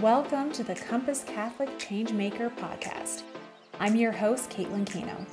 Welcome 0.00 0.50
to 0.54 0.64
the 0.64 0.74
Compass 0.74 1.22
Catholic 1.22 1.68
Changemaker 1.78 2.50
podcast. 2.56 3.22
I'm 3.78 3.94
your 3.94 4.10
host, 4.10 4.50
Caitlin 4.50 4.92
Kano. 4.92 5.24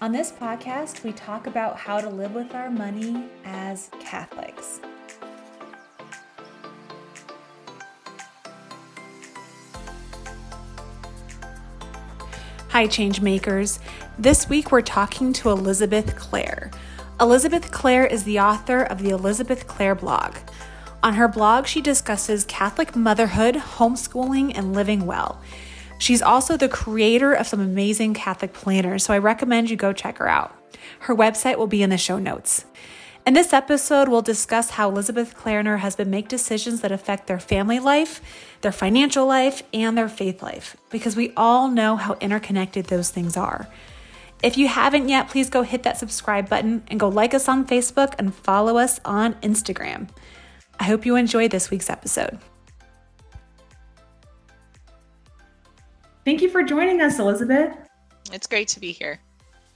On 0.00 0.12
this 0.12 0.32
podcast, 0.32 1.04
we 1.04 1.12
talk 1.12 1.46
about 1.46 1.76
how 1.76 2.00
to 2.00 2.08
live 2.08 2.34
with 2.34 2.54
our 2.54 2.70
money 2.70 3.26
as 3.44 3.90
Catholics. 4.00 4.80
Hi, 12.70 12.86
Changemakers. 12.86 13.78
This 14.18 14.48
week 14.48 14.72
we're 14.72 14.80
talking 14.80 15.34
to 15.34 15.50
Elizabeth 15.50 16.16
Clare. 16.16 16.70
Elizabeth 17.20 17.70
Clare 17.70 18.06
is 18.06 18.24
the 18.24 18.40
author 18.40 18.84
of 18.84 19.02
the 19.02 19.10
Elizabeth 19.10 19.66
Clare 19.66 19.94
blog. 19.94 20.34
On 21.02 21.14
her 21.14 21.26
blog, 21.26 21.66
she 21.66 21.80
discusses 21.80 22.44
Catholic 22.44 22.94
motherhood, 22.94 23.56
homeschooling, 23.56 24.52
and 24.54 24.72
living 24.72 25.04
well. 25.04 25.40
She's 25.98 26.22
also 26.22 26.56
the 26.56 26.68
creator 26.68 27.32
of 27.32 27.46
some 27.46 27.60
amazing 27.60 28.14
Catholic 28.14 28.52
planners, 28.52 29.04
so 29.04 29.12
I 29.12 29.18
recommend 29.18 29.68
you 29.68 29.76
go 29.76 29.92
check 29.92 30.18
her 30.18 30.28
out. 30.28 30.56
Her 31.00 31.14
website 31.14 31.58
will 31.58 31.66
be 31.66 31.82
in 31.82 31.90
the 31.90 31.98
show 31.98 32.18
notes. 32.18 32.64
In 33.24 33.34
this 33.34 33.52
episode, 33.52 34.08
we'll 34.08 34.22
discuss 34.22 34.70
how 34.70 34.90
Elizabeth 34.90 35.34
and 35.46 35.68
her 35.68 35.78
husband 35.78 36.10
make 36.10 36.26
decisions 36.28 36.80
that 36.80 36.90
affect 36.90 37.28
their 37.28 37.38
family 37.38 37.78
life, 37.78 38.20
their 38.62 38.72
financial 38.72 39.26
life, 39.26 39.62
and 39.72 39.96
their 39.96 40.08
faith 40.08 40.42
life, 40.42 40.76
because 40.90 41.14
we 41.14 41.32
all 41.36 41.68
know 41.68 41.96
how 41.96 42.14
interconnected 42.20 42.86
those 42.86 43.10
things 43.10 43.36
are. 43.36 43.68
If 44.42 44.58
you 44.58 44.66
haven't 44.66 45.08
yet, 45.08 45.28
please 45.28 45.50
go 45.50 45.62
hit 45.62 45.84
that 45.84 45.98
subscribe 45.98 46.48
button 46.48 46.82
and 46.88 46.98
go 46.98 47.08
like 47.08 47.32
us 47.32 47.48
on 47.48 47.64
Facebook 47.64 48.14
and 48.18 48.34
follow 48.34 48.76
us 48.76 49.00
on 49.04 49.34
Instagram. 49.34 50.08
I 50.82 50.84
hope 50.84 51.06
you 51.06 51.14
enjoyed 51.14 51.52
this 51.52 51.70
week's 51.70 51.88
episode. 51.88 52.36
Thank 56.24 56.42
you 56.42 56.48
for 56.48 56.64
joining 56.64 57.00
us, 57.00 57.20
Elizabeth. 57.20 57.72
It's 58.32 58.48
great 58.48 58.66
to 58.66 58.80
be 58.80 58.90
here. 58.90 59.20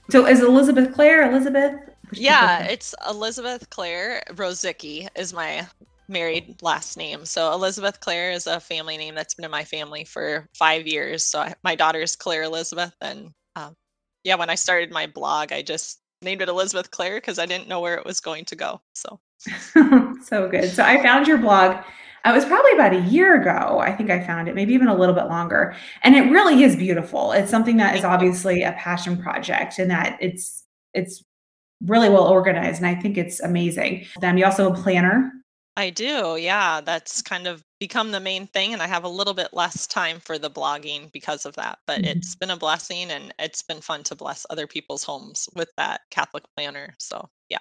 So, 0.09 0.25
is 0.27 0.41
Elizabeth 0.41 0.93
Clare, 0.93 1.31
Elizabeth? 1.31 1.75
Yeah, 2.11 2.63
it's 2.63 2.93
Elizabeth 3.09 3.69
Clare 3.69 4.21
Rosicki 4.31 5.07
is 5.15 5.31
my 5.31 5.65
married 6.09 6.61
last 6.61 6.97
name. 6.97 7.23
So 7.23 7.53
Elizabeth 7.53 8.01
Clare 8.01 8.31
is 8.31 8.45
a 8.45 8.59
family 8.59 8.97
name 8.97 9.15
that's 9.15 9.33
been 9.33 9.45
in 9.45 9.51
my 9.51 9.63
family 9.63 10.03
for 10.03 10.49
five 10.55 10.87
years. 10.87 11.23
So 11.23 11.39
I, 11.39 11.55
my 11.63 11.75
daughter 11.75 12.01
is 12.01 12.17
Claire 12.17 12.43
Elizabeth, 12.43 12.93
and 12.99 13.31
um, 13.55 13.77
yeah, 14.25 14.35
when 14.35 14.49
I 14.49 14.55
started 14.55 14.91
my 14.91 15.07
blog, 15.07 15.53
I 15.53 15.61
just 15.61 16.01
named 16.21 16.41
it 16.41 16.49
Elizabeth 16.49 16.91
Clare 16.91 17.17
because 17.17 17.39
I 17.39 17.45
didn't 17.45 17.67
know 17.67 17.79
where 17.79 17.95
it 17.95 18.05
was 18.05 18.19
going 18.19 18.45
to 18.45 18.55
go. 18.55 18.81
So 18.93 19.19
so 20.23 20.49
good. 20.49 20.69
So 20.69 20.83
I 20.83 21.01
found 21.01 21.27
your 21.27 21.37
blog. 21.37 21.77
Uh, 22.25 22.31
it 22.31 22.33
was 22.33 22.45
probably 22.45 22.71
about 22.71 22.93
a 22.93 23.01
year 23.01 23.39
ago. 23.39 23.79
I 23.79 23.91
think 23.91 24.09
I 24.09 24.25
found 24.25 24.47
it, 24.47 24.55
maybe 24.55 24.73
even 24.73 24.87
a 24.87 24.95
little 24.95 25.15
bit 25.15 25.25
longer. 25.25 25.75
And 26.03 26.15
it 26.15 26.31
really 26.31 26.63
is 26.63 26.75
beautiful. 26.75 27.31
It's 27.31 27.51
something 27.51 27.77
that 27.77 27.95
is 27.95 28.03
obviously 28.03 28.63
a 28.63 28.73
passion 28.73 29.21
project 29.21 29.79
and 29.79 29.91
that 29.91 30.17
it's 30.19 30.65
it's 30.93 31.23
really 31.85 32.09
well 32.09 32.27
organized. 32.27 32.81
And 32.81 32.87
I 32.87 32.99
think 32.99 33.17
it's 33.17 33.39
amazing. 33.39 34.05
Then 34.19 34.37
you 34.37 34.45
also 34.45 34.71
a 34.71 34.75
planner. 34.75 35.31
I 35.77 35.91
do. 35.91 36.37
Yeah. 36.37 36.81
That's 36.81 37.21
kind 37.21 37.47
of 37.47 37.63
become 37.79 38.11
the 38.11 38.19
main 38.19 38.47
thing. 38.47 38.73
And 38.73 38.81
I 38.81 38.87
have 38.87 39.03
a 39.03 39.09
little 39.09 39.35
bit 39.35 39.49
less 39.53 39.85
time 39.85 40.19
for 40.19 40.39
the 40.39 40.49
blogging 40.49 41.11
because 41.11 41.45
of 41.45 41.55
that. 41.55 41.77
But 41.85 42.01
mm-hmm. 42.01 42.17
it's 42.17 42.35
been 42.35 42.49
a 42.49 42.57
blessing 42.57 43.11
and 43.11 43.33
it's 43.37 43.61
been 43.61 43.79
fun 43.79 44.01
to 44.03 44.15
bless 44.15 44.45
other 44.49 44.65
people's 44.65 45.03
homes 45.03 45.47
with 45.55 45.69
that 45.77 46.01
Catholic 46.09 46.43
planner. 46.55 46.95
So 46.97 47.29
yeah. 47.49 47.59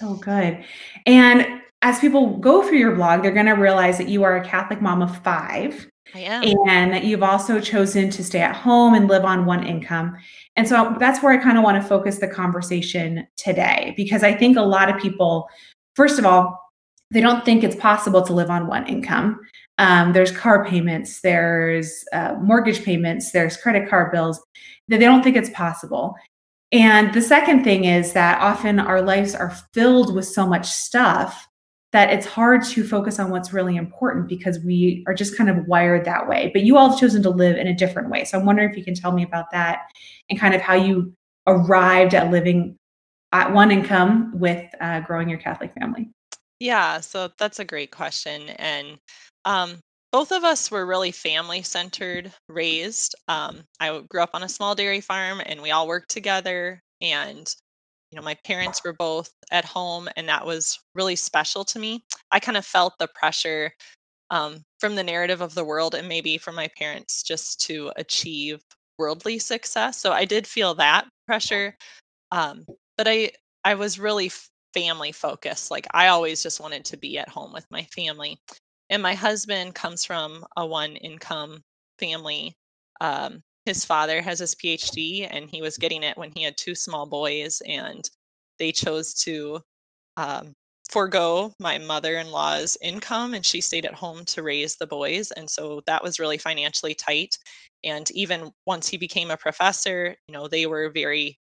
Oh, 0.00 0.14
good. 0.14 0.64
And 1.06 1.60
as 1.82 1.98
people 1.98 2.36
go 2.38 2.62
through 2.62 2.78
your 2.78 2.94
blog, 2.94 3.22
they're 3.22 3.32
going 3.32 3.46
to 3.46 3.52
realize 3.52 3.98
that 3.98 4.08
you 4.08 4.22
are 4.22 4.36
a 4.36 4.44
Catholic 4.44 4.80
mom 4.80 5.02
of 5.02 5.22
five. 5.24 5.88
I 6.14 6.20
am. 6.20 6.44
And 6.68 6.92
that 6.92 7.04
you've 7.04 7.22
also 7.22 7.60
chosen 7.60 8.10
to 8.10 8.24
stay 8.24 8.40
at 8.40 8.54
home 8.54 8.94
and 8.94 9.08
live 9.08 9.24
on 9.24 9.44
one 9.44 9.66
income. 9.66 10.16
And 10.56 10.68
so 10.68 10.96
that's 10.98 11.22
where 11.22 11.32
I 11.32 11.42
kind 11.42 11.58
of 11.58 11.64
want 11.64 11.82
to 11.82 11.88
focus 11.88 12.18
the 12.18 12.28
conversation 12.28 13.26
today, 13.36 13.92
because 13.96 14.22
I 14.22 14.34
think 14.34 14.56
a 14.56 14.62
lot 14.62 14.88
of 14.88 15.00
people, 15.00 15.48
first 15.96 16.18
of 16.18 16.24
all, 16.24 16.58
they 17.10 17.20
don't 17.20 17.44
think 17.44 17.64
it's 17.64 17.76
possible 17.76 18.22
to 18.22 18.32
live 18.32 18.50
on 18.50 18.66
one 18.66 18.86
income. 18.86 19.40
Um, 19.78 20.12
there's 20.12 20.30
car 20.30 20.64
payments, 20.64 21.20
there's 21.22 22.04
uh, 22.12 22.34
mortgage 22.40 22.84
payments, 22.84 23.32
there's 23.32 23.56
credit 23.56 23.88
card 23.88 24.12
bills. 24.12 24.40
They 24.88 24.98
don't 24.98 25.22
think 25.22 25.36
it's 25.36 25.50
possible. 25.50 26.14
And 26.72 27.12
the 27.14 27.22
second 27.22 27.64
thing 27.64 27.84
is 27.84 28.12
that 28.12 28.40
often 28.40 28.78
our 28.78 29.02
lives 29.02 29.34
are 29.34 29.56
filled 29.72 30.14
with 30.14 30.26
so 30.26 30.46
much 30.46 30.66
stuff 30.66 31.48
that 31.92 32.12
it's 32.12 32.26
hard 32.26 32.62
to 32.62 32.84
focus 32.84 33.18
on 33.18 33.30
what's 33.30 33.52
really 33.52 33.76
important 33.76 34.28
because 34.28 34.60
we 34.60 35.02
are 35.08 35.14
just 35.14 35.36
kind 35.36 35.50
of 35.50 35.66
wired 35.66 36.04
that 36.04 36.28
way. 36.28 36.50
But 36.52 36.62
you 36.62 36.76
all 36.76 36.90
have 36.90 37.00
chosen 37.00 37.22
to 37.24 37.30
live 37.30 37.56
in 37.56 37.66
a 37.66 37.74
different 37.74 38.10
way. 38.10 38.24
So 38.24 38.38
I'm 38.38 38.46
wondering 38.46 38.70
if 38.70 38.76
you 38.76 38.84
can 38.84 38.94
tell 38.94 39.10
me 39.10 39.24
about 39.24 39.50
that 39.50 39.90
and 40.28 40.38
kind 40.38 40.54
of 40.54 40.60
how 40.60 40.74
you 40.74 41.12
arrived 41.48 42.14
at 42.14 42.30
living 42.30 42.76
at 43.32 43.52
one 43.52 43.72
income 43.72 44.38
with 44.38 44.72
uh, 44.80 45.00
growing 45.00 45.28
your 45.28 45.38
Catholic 45.38 45.72
family. 45.74 46.10
Yeah, 46.60 47.00
so 47.00 47.30
that's 47.38 47.58
a 47.58 47.64
great 47.64 47.90
question. 47.90 48.50
And 48.50 48.98
um, 49.44 49.80
both 50.12 50.32
of 50.32 50.44
us 50.44 50.70
were 50.70 50.86
really 50.86 51.12
family 51.12 51.62
centered 51.62 52.32
raised. 52.48 53.14
Um, 53.28 53.64
I 53.80 54.00
grew 54.08 54.22
up 54.22 54.30
on 54.34 54.42
a 54.42 54.48
small 54.48 54.74
dairy 54.74 55.00
farm 55.00 55.40
and 55.44 55.62
we 55.62 55.70
all 55.70 55.88
worked 55.88 56.10
together. 56.10 56.82
And, 57.00 57.52
you 58.12 58.16
know, 58.16 58.22
my 58.24 58.36
parents 58.44 58.82
were 58.84 58.94
both 58.94 59.30
at 59.52 59.64
home 59.64 60.08
and 60.16 60.28
that 60.28 60.46
was 60.46 60.78
really 60.94 61.16
special 61.16 61.64
to 61.66 61.78
me. 61.78 62.04
I 62.32 62.40
kind 62.40 62.58
of 62.58 62.66
felt 62.66 62.94
the 62.98 63.08
pressure 63.14 63.72
um, 64.30 64.62
from 64.80 64.96
the 64.96 65.04
narrative 65.04 65.40
of 65.42 65.54
the 65.54 65.64
world 65.64 65.94
and 65.94 66.08
maybe 66.08 66.38
from 66.38 66.56
my 66.56 66.68
parents 66.78 67.22
just 67.22 67.60
to 67.62 67.92
achieve 67.96 68.62
worldly 68.98 69.38
success. 69.38 69.98
So 69.98 70.12
I 70.12 70.24
did 70.26 70.46
feel 70.46 70.74
that 70.76 71.08
pressure. 71.26 71.76
Um, 72.32 72.66
but 72.98 73.08
I, 73.08 73.32
I 73.64 73.74
was 73.74 73.98
really 73.98 74.30
family 74.74 75.12
focused. 75.12 75.70
Like 75.70 75.86
I 75.92 76.08
always 76.08 76.42
just 76.42 76.60
wanted 76.60 76.84
to 76.86 76.96
be 76.96 77.18
at 77.18 77.28
home 77.28 77.52
with 77.52 77.66
my 77.70 77.84
family 77.84 78.40
and 78.90 79.02
my 79.02 79.14
husband 79.14 79.74
comes 79.74 80.04
from 80.04 80.44
a 80.56 80.66
one 80.66 80.96
income 80.96 81.62
family 81.98 82.56
um, 83.00 83.42
his 83.64 83.84
father 83.84 84.20
has 84.20 84.40
his 84.40 84.54
phd 84.54 85.28
and 85.30 85.48
he 85.48 85.62
was 85.62 85.78
getting 85.78 86.02
it 86.02 86.18
when 86.18 86.30
he 86.34 86.42
had 86.42 86.56
two 86.58 86.74
small 86.74 87.06
boys 87.06 87.62
and 87.66 88.10
they 88.58 88.72
chose 88.72 89.14
to 89.14 89.60
um, 90.16 90.52
forego 90.90 91.52
my 91.60 91.78
mother-in-law's 91.78 92.76
income 92.82 93.32
and 93.32 93.46
she 93.46 93.60
stayed 93.60 93.86
at 93.86 93.94
home 93.94 94.24
to 94.24 94.42
raise 94.42 94.76
the 94.76 94.86
boys 94.86 95.30
and 95.32 95.48
so 95.48 95.80
that 95.86 96.02
was 96.02 96.18
really 96.18 96.38
financially 96.38 96.94
tight 96.94 97.38
and 97.84 98.10
even 98.10 98.50
once 98.66 98.88
he 98.88 98.96
became 98.96 99.30
a 99.30 99.36
professor 99.36 100.16
you 100.26 100.34
know 100.34 100.48
they 100.48 100.66
were 100.66 100.90
very 100.90 101.38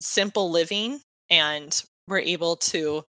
simple 0.00 0.50
living 0.50 1.00
and 1.30 1.84
were 2.08 2.18
able 2.18 2.56
to 2.56 3.02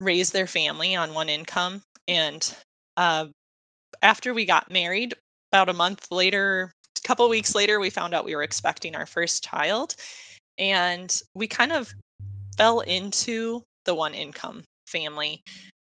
raise 0.00 0.30
their 0.30 0.46
family 0.46 0.96
on 0.96 1.14
one 1.14 1.28
income 1.28 1.82
and 2.08 2.54
uh, 2.96 3.26
after 4.02 4.34
we 4.34 4.44
got 4.44 4.70
married, 4.70 5.14
about 5.52 5.68
a 5.68 5.74
month 5.74 6.06
later, 6.10 6.72
a 6.96 7.06
couple 7.06 7.28
weeks 7.28 7.54
later, 7.54 7.80
we 7.80 7.90
found 7.90 8.14
out 8.14 8.24
we 8.24 8.36
were 8.36 8.42
expecting 8.42 8.94
our 8.94 9.06
first 9.06 9.42
child. 9.42 9.96
And 10.58 11.20
we 11.34 11.46
kind 11.46 11.72
of 11.72 11.92
fell 12.56 12.80
into 12.80 13.62
the 13.84 13.94
one 13.94 14.14
income 14.14 14.64
family. 14.86 15.42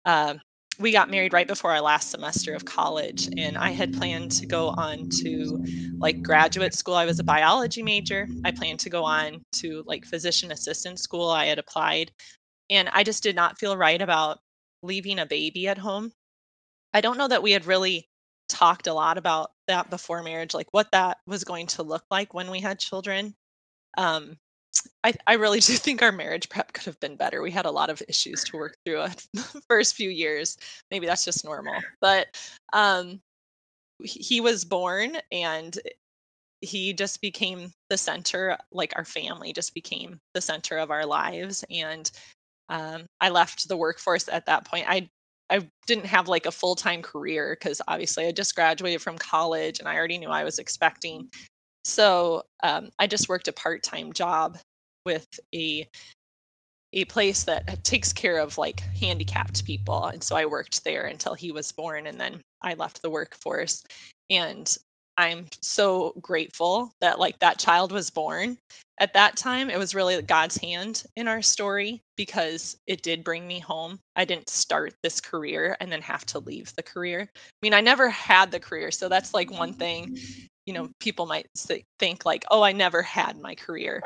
Uh, 0.05 0.35
we 0.81 0.93
got 0.93 1.11
married 1.11 1.33
right 1.33 1.47
before 1.47 1.71
our 1.71 1.81
last 1.81 2.11
semester 2.11 2.55
of 2.55 2.65
college 2.65 3.29
and 3.37 3.59
i 3.59 3.71
had 3.71 3.93
planned 3.93 4.31
to 4.31 4.47
go 4.47 4.69
on 4.69 5.09
to 5.09 5.63
like 5.99 6.23
graduate 6.23 6.75
school. 6.75 6.95
I 6.95 7.05
was 7.05 7.19
a 7.19 7.25
biology 7.25 7.83
major. 7.83 8.27
I 8.45 8.53
planned 8.53 8.81
to 8.81 8.91
go 8.91 9.05
on 9.05 9.45
to 9.57 9.85
like 9.87 10.07
physician 10.07 10.51
assistant 10.51 10.99
school. 10.99 11.29
I 11.29 11.45
had 11.47 11.59
applied 11.59 12.11
and 12.71 12.89
i 12.93 13.03
just 13.05 13.23
did 13.23 13.37
not 13.37 13.59
feel 13.59 13.77
right 13.77 14.01
about 14.01 14.39
leaving 14.83 15.19
a 15.19 15.27
baby 15.27 15.69
at 15.69 15.79
home. 15.79 16.13
I 16.95 17.01
don't 17.01 17.19
know 17.19 17.29
that 17.29 17.43
we 17.43 17.53
had 17.53 17.67
really 17.67 18.09
talked 18.49 18.87
a 18.87 18.95
lot 18.95 19.19
about 19.19 19.51
that 19.69 19.91
before 19.91 20.23
marriage, 20.23 20.55
like 20.55 20.69
what 20.73 20.91
that 20.93 21.19
was 21.27 21.45
going 21.45 21.67
to 21.69 21.83
look 21.83 22.05
like 22.11 22.35
when 22.35 22.51
we 22.51 22.61
had 22.61 22.79
children. 22.79 23.35
Um, 23.99 24.39
I, 25.05 25.15
I 25.27 25.35
really 25.35 25.61
do 25.61 25.73
think 25.77 26.03
our 26.03 26.13
marriage 26.13 26.49
prep 26.49 26.73
could 26.73 26.85
have 26.85 27.01
been 27.01 27.17
better. 27.17 27.43
We 27.43 27.51
had 27.51 27.67
a 27.67 27.71
lot 27.71 27.91
of 27.91 28.03
issues 28.09 28.45
to 28.45 28.57
work 28.57 28.77
through 28.85 29.07
the 29.35 29.63
first 29.69 29.95
few 29.95 30.11
years. 30.11 30.59
Maybe 30.91 31.07
that's 31.07 31.25
just 31.25 31.45
normal. 31.45 31.77
But 32.01 32.39
um, 32.73 33.21
he 34.03 34.41
was 34.41 34.65
born 34.65 35.17
and 35.33 35.79
he 36.61 36.93
just 36.93 37.21
became 37.23 37.73
the 37.89 37.97
center, 37.97 38.59
like 38.71 38.93
our 38.97 39.05
family 39.05 39.53
just 39.53 39.75
became 39.75 40.19
the 40.35 40.41
center 40.41 40.77
of 40.77 40.91
our 40.91 41.07
lives. 41.07 41.65
And 41.71 42.11
um, 42.69 43.07
I 43.21 43.31
left 43.31 43.69
the 43.69 43.77
workforce 43.77 44.29
at 44.29 44.47
that 44.47 44.65
point. 44.65 44.87
I 44.89 45.09
I 45.53 45.69
didn't 45.89 46.07
have 46.07 46.29
like 46.29 46.47
a 46.47 46.53
full 46.53 46.77
time 46.77 47.03
career 47.03 47.57
because 47.59 47.83
obviously 47.89 48.25
I 48.25 48.31
just 48.31 48.55
graduated 48.55 49.03
from 49.03 49.19
college 49.19 49.81
and 49.81 49.89
I 49.89 49.97
already 49.97 50.17
knew 50.17 50.29
I 50.29 50.45
was 50.45 50.61
expecting. 50.61 51.29
So 51.85 52.45
um, 52.63 52.91
I 53.01 53.09
just 53.09 53.29
worked 53.29 53.49
a 53.49 53.53
part 53.53 53.83
time 53.83 54.13
job 54.13 54.59
with 55.05 55.27
a 55.55 55.87
a 56.93 57.05
place 57.05 57.45
that 57.45 57.65
uh, 57.69 57.77
takes 57.83 58.13
care 58.13 58.39
of 58.39 58.59
like 58.59 58.81
handicapped 59.01 59.65
people. 59.65 60.07
And 60.07 60.23
so 60.23 60.37
I 60.37 60.47
worked 60.47 60.85
there 60.85 61.07
until 61.07 61.35
he 61.35 61.53
was 61.53 61.73
born 61.73 62.07
and 62.07 62.21
then 62.21 62.41
I 62.63 62.75
left 62.75 63.03
the 63.03 63.11
workforce. 63.11 63.85
And 64.29 64.77
I'm 65.17 65.47
so 65.61 66.15
grateful 66.21 66.93
that 67.01 67.19
like 67.19 67.39
that 67.41 67.59
child 67.59 67.93
was 67.93 68.11
born. 68.11 68.57
At 68.99 69.13
that 69.15 69.37
time, 69.37 69.71
it 69.71 69.79
was 69.79 69.95
really 69.95 70.21
God's 70.23 70.57
hand 70.57 71.05
in 71.17 71.29
our 71.29 71.43
story 71.43 72.01
because 72.17 72.77
it 72.87 73.03
did 73.03 73.25
bring 73.25 73.47
me 73.47 73.59
home. 73.59 73.99
I 74.17 74.25
didn't 74.25 74.49
start 74.49 74.95
this 75.03 75.21
career 75.21 75.77
and 75.81 75.93
then 75.93 76.03
have 76.03 76.25
to 76.27 76.39
leave 76.39 76.75
the 76.75 76.83
career. 76.83 77.29
I 77.35 77.39
mean, 77.63 77.75
I 77.75 77.81
never 77.81 78.09
had 78.09 78.51
the 78.51 78.61
career, 78.61 78.91
so 78.91 79.09
that's 79.09 79.35
like 79.35 79.51
one 79.51 79.73
thing, 79.75 80.17
you 80.67 80.73
know, 80.73 80.89
people 81.01 81.27
might 81.27 81.47
think 81.99 82.25
like, 82.25 82.45
"Oh, 82.51 82.63
I 82.63 82.73
never 82.73 83.03
had 83.03 83.39
my 83.39 83.55
career." 83.55 84.03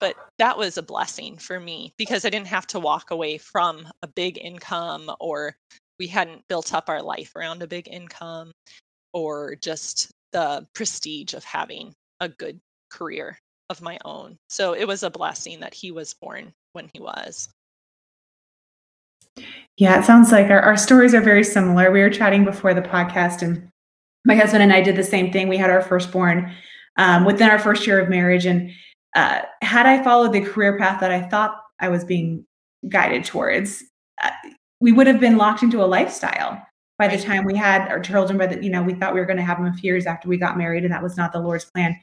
But 0.00 0.14
that 0.38 0.56
was 0.56 0.78
a 0.78 0.82
blessing 0.82 1.36
for 1.38 1.58
me 1.58 1.92
because 1.96 2.24
I 2.24 2.30
didn't 2.30 2.46
have 2.46 2.66
to 2.68 2.80
walk 2.80 3.10
away 3.10 3.38
from 3.38 3.88
a 4.02 4.06
big 4.06 4.38
income 4.38 5.10
or 5.20 5.56
we 5.98 6.06
hadn't 6.06 6.46
built 6.48 6.72
up 6.72 6.88
our 6.88 7.02
life 7.02 7.34
around 7.34 7.62
a 7.62 7.66
big 7.66 7.88
income 7.88 8.52
or 9.12 9.56
just 9.56 10.12
the 10.32 10.66
prestige 10.74 11.34
of 11.34 11.42
having 11.44 11.94
a 12.20 12.28
good 12.28 12.60
career 12.90 13.38
of 13.70 13.82
my 13.82 13.98
own. 14.04 14.36
So 14.48 14.74
it 14.74 14.86
was 14.86 15.02
a 15.02 15.10
blessing 15.10 15.60
that 15.60 15.74
he 15.74 15.90
was 15.90 16.14
born 16.14 16.52
when 16.72 16.88
he 16.92 17.00
was. 17.00 17.48
Yeah, 19.76 19.98
it 19.98 20.04
sounds 20.04 20.32
like 20.32 20.50
our, 20.50 20.60
our 20.60 20.76
stories 20.76 21.14
are 21.14 21.20
very 21.20 21.44
similar. 21.44 21.90
We 21.90 22.00
were 22.00 22.10
chatting 22.10 22.44
before 22.44 22.74
the 22.74 22.82
podcast, 22.82 23.42
and 23.42 23.68
my 24.24 24.34
husband 24.34 24.62
and 24.62 24.72
I 24.72 24.80
did 24.80 24.96
the 24.96 25.04
same 25.04 25.32
thing. 25.32 25.48
We 25.48 25.56
had 25.56 25.70
our 25.70 25.82
firstborn 25.82 26.52
um, 26.96 27.24
within 27.24 27.48
our 27.48 27.58
first 27.58 27.86
year 27.86 28.00
of 28.00 28.08
marriage. 28.08 28.44
And 28.44 28.72
uh, 29.14 29.42
had 29.62 29.86
I 29.86 30.02
followed 30.02 30.32
the 30.32 30.40
career 30.40 30.78
path 30.78 31.00
that 31.00 31.10
I 31.10 31.22
thought 31.22 31.60
I 31.80 31.88
was 31.88 32.04
being 32.04 32.44
guided 32.88 33.24
towards, 33.24 33.82
uh, 34.22 34.30
we 34.80 34.92
would 34.92 35.06
have 35.06 35.20
been 35.20 35.36
locked 35.36 35.62
into 35.62 35.82
a 35.82 35.86
lifestyle 35.86 36.62
by 36.98 37.08
the 37.08 37.22
time 37.22 37.44
we 37.44 37.56
had 37.56 37.88
our 37.88 38.00
children 38.00 38.38
by 38.38 38.46
the 38.46 38.62
you 38.62 38.70
know 38.70 38.82
we 38.82 38.94
thought 38.94 39.14
we 39.14 39.20
were 39.20 39.26
going 39.26 39.38
to 39.38 39.42
have 39.42 39.58
them 39.58 39.66
a 39.66 39.72
few 39.72 39.92
years 39.92 40.06
after 40.06 40.28
we 40.28 40.36
got 40.36 40.58
married 40.58 40.84
and 40.84 40.92
that 40.92 41.02
was 41.02 41.16
not 41.16 41.32
the 41.32 41.40
lord's 41.40 41.64
plan. 41.64 41.98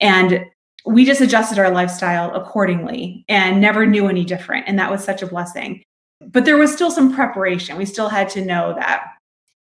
And 0.00 0.44
we 0.86 1.04
just 1.04 1.22
adjusted 1.22 1.58
our 1.58 1.70
lifestyle 1.70 2.34
accordingly 2.34 3.24
and 3.28 3.60
never 3.60 3.86
knew 3.86 4.06
any 4.06 4.24
different 4.24 4.66
and 4.68 4.78
that 4.78 4.90
was 4.90 5.02
such 5.02 5.22
a 5.22 5.26
blessing. 5.26 5.82
But 6.20 6.44
there 6.44 6.56
was 6.56 6.72
still 6.72 6.90
some 6.90 7.14
preparation. 7.14 7.76
We 7.76 7.86
still 7.86 8.08
had 8.08 8.28
to 8.30 8.44
know 8.44 8.74
that 8.74 9.06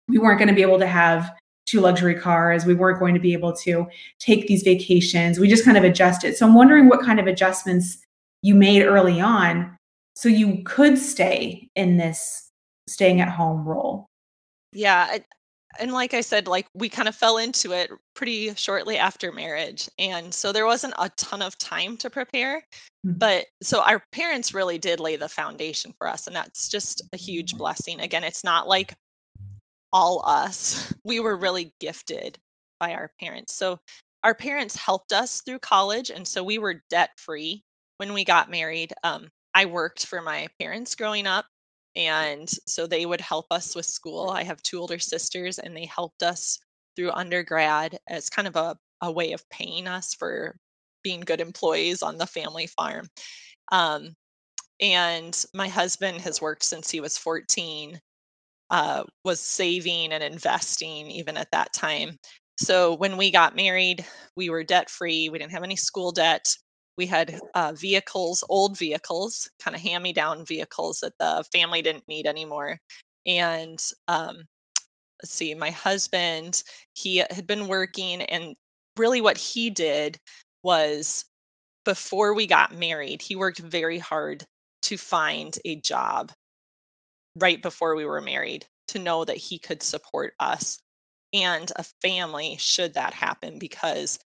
we 0.08 0.18
weren't 0.18 0.38
going 0.38 0.50
to 0.50 0.56
be 0.56 0.62
able 0.62 0.80
to 0.80 0.88
have 0.88 1.34
two 1.66 1.80
luxury 1.80 2.16
cars 2.16 2.66
we 2.66 2.74
weren't 2.74 3.00
going 3.00 3.14
to 3.14 3.20
be 3.20 3.34
able 3.34 3.54
to 3.54 3.88
take 4.20 4.48
these 4.48 4.64
vacations 4.64 5.40
we 5.40 5.48
just 5.48 5.66
kind 5.66 5.78
of 5.78 5.84
adjusted 5.84 6.36
so 6.36 6.46
i'm 6.46 6.56
wondering 6.56 6.90
what 6.90 7.02
kind 7.02 7.20
of 7.20 7.28
adjustments 7.28 7.98
you 8.42 8.56
made 8.56 8.84
early 8.84 9.22
on 9.22 9.76
so 10.16 10.30
you 10.30 10.62
could 10.66 10.98
stay 10.98 11.68
in 11.76 11.98
this 11.98 12.52
staying 12.88 13.22
at 13.22 13.30
home 13.30 13.66
role 13.66 14.10
yeah, 14.74 15.18
and 15.80 15.92
like 15.92 16.14
I 16.14 16.22
said, 16.22 16.48
like 16.48 16.68
we 16.76 16.90
kind 16.90 17.08
of 17.08 17.16
fell 17.16 17.38
into 17.38 17.72
it 17.72 17.92
pretty 18.16 18.54
shortly 18.56 18.98
after 18.98 19.32
marriage. 19.32 19.90
And 19.98 20.34
so 20.34 20.52
there 20.52 20.66
wasn't 20.66 20.94
a 21.00 21.10
ton 21.18 21.42
of 21.42 21.58
time 21.58 21.98
to 21.98 22.10
prepare. 22.10 22.62
Mm. 23.06 23.18
But 23.18 23.46
so 23.62 23.82
our 23.82 24.04
parents 24.12 24.54
really 24.54 24.78
did 24.78 25.00
lay 25.00 25.16
the 25.16 25.30
foundation 25.30 25.94
for 25.98 26.08
us. 26.08 26.28
And 26.28 26.36
that's 26.36 26.70
just 26.70 27.02
a 27.12 27.18
huge 27.18 27.56
blessing. 27.58 28.00
Again, 28.02 28.24
it's 28.24 28.44
not 28.44 28.68
like 28.68 28.94
all 29.94 30.24
us, 30.26 30.94
we 31.06 31.22
were 31.22 31.38
really 31.38 31.74
gifted 31.80 32.38
by 32.80 32.94
our 32.94 33.12
parents. 33.20 33.54
So 33.54 33.80
our 34.24 34.36
parents 34.36 34.76
helped 34.76 35.14
us 35.14 35.42
through 35.42 35.60
college. 35.60 36.10
And 36.10 36.28
so 36.28 36.44
we 36.44 36.58
were 36.58 36.84
debt 36.90 37.12
free 37.18 37.64
when 37.98 38.12
we 38.14 38.26
got 38.26 38.50
married. 38.52 38.92
Um, 39.04 39.30
I 39.54 39.66
worked 39.66 40.06
for 40.06 40.22
my 40.22 40.48
parents 40.60 40.96
growing 40.96 41.28
up 41.28 41.46
and 41.96 42.50
so 42.66 42.88
they 42.88 43.06
would 43.06 43.22
help 43.22 43.46
us 43.52 43.76
with 43.76 43.86
school. 43.86 44.30
I 44.30 44.44
have 44.44 44.62
two 44.62 44.80
older 44.80 45.00
sisters, 45.00 45.60
and 45.60 45.76
they 45.76 45.86
helped 45.86 46.24
us 46.24 46.58
through 46.96 47.12
undergrad 47.12 47.98
as 48.08 48.30
kind 48.30 48.48
of 48.48 48.56
a, 48.56 48.76
a 49.02 49.12
way 49.12 49.34
of 49.34 49.48
paying 49.50 49.88
us 49.88 50.14
for 50.14 50.56
being 51.04 51.22
good 51.22 51.42
employees 51.42 52.02
on 52.02 52.18
the 52.18 52.26
family 52.26 52.68
farm. 52.68 53.08
Um, 53.72 54.16
and 54.80 55.46
my 55.54 55.68
husband 55.68 56.22
has 56.22 56.42
worked 56.42 56.64
since 56.64 56.90
he 56.90 57.00
was 57.00 57.18
14, 57.18 58.00
uh, 58.70 59.04
was 59.24 59.40
saving 59.40 60.12
and 60.12 60.24
investing 60.24 61.10
even 61.10 61.38
at 61.38 61.52
that 61.52 61.74
time. 61.74 62.18
So 62.58 62.96
when 62.96 63.18
we 63.18 63.32
got 63.32 63.56
married, 63.56 64.06
we 64.36 64.50
were 64.50 64.64
debt 64.64 64.90
free. 64.90 65.30
We 65.30 65.40
didn't 65.40 65.52
have 65.52 65.64
any 65.64 65.76
school 65.76 66.12
debt 66.12 66.56
we 66.98 67.06
had 67.06 67.40
uh, 67.56 67.74
vehicles, 67.74 68.44
old 68.50 68.78
vehicles, 68.78 69.50
kind 69.60 69.76
of 69.76 69.82
hand 69.82 70.04
me 70.04 70.14
down 70.14 70.46
vehicles 70.46 71.00
that 71.00 71.14
the 71.20 71.44
family 71.52 71.82
didn't 71.82 72.08
need 72.08 72.28
anymore. 72.28 72.78
And 73.26 73.80
um, 74.08 74.44
let's 75.22 75.34
see, 75.34 75.54
my 75.56 75.72
husband, 75.72 76.64
he 76.94 77.18
had 77.18 77.48
been 77.48 77.68
working, 77.68 78.22
and 78.24 78.56
really 78.98 79.22
what 79.22 79.38
he 79.38 79.70
did 79.70 80.18
was 80.62 81.26
before 81.84 82.34
we 82.34 82.46
got 82.46 82.78
married, 82.78 83.22
he 83.22 83.36
worked 83.36 83.60
very 83.60 83.98
hard 83.98 84.46
to 84.84 84.98
find 84.98 85.58
a 85.66 85.78
job 85.78 86.32
right 87.38 87.62
before 87.62 87.96
we 87.96 88.06
were 88.06 88.22
married 88.22 88.66
to 88.90 89.00
know 89.00 89.26
that 89.26 89.38
he 89.38 89.60
could 89.60 89.82
support 89.82 90.34
us 90.40 90.80
and 91.34 91.72
a 91.76 91.84
family 92.02 92.58
should 92.60 92.94
that 92.94 93.14
happen 93.14 93.58
because 93.58 94.20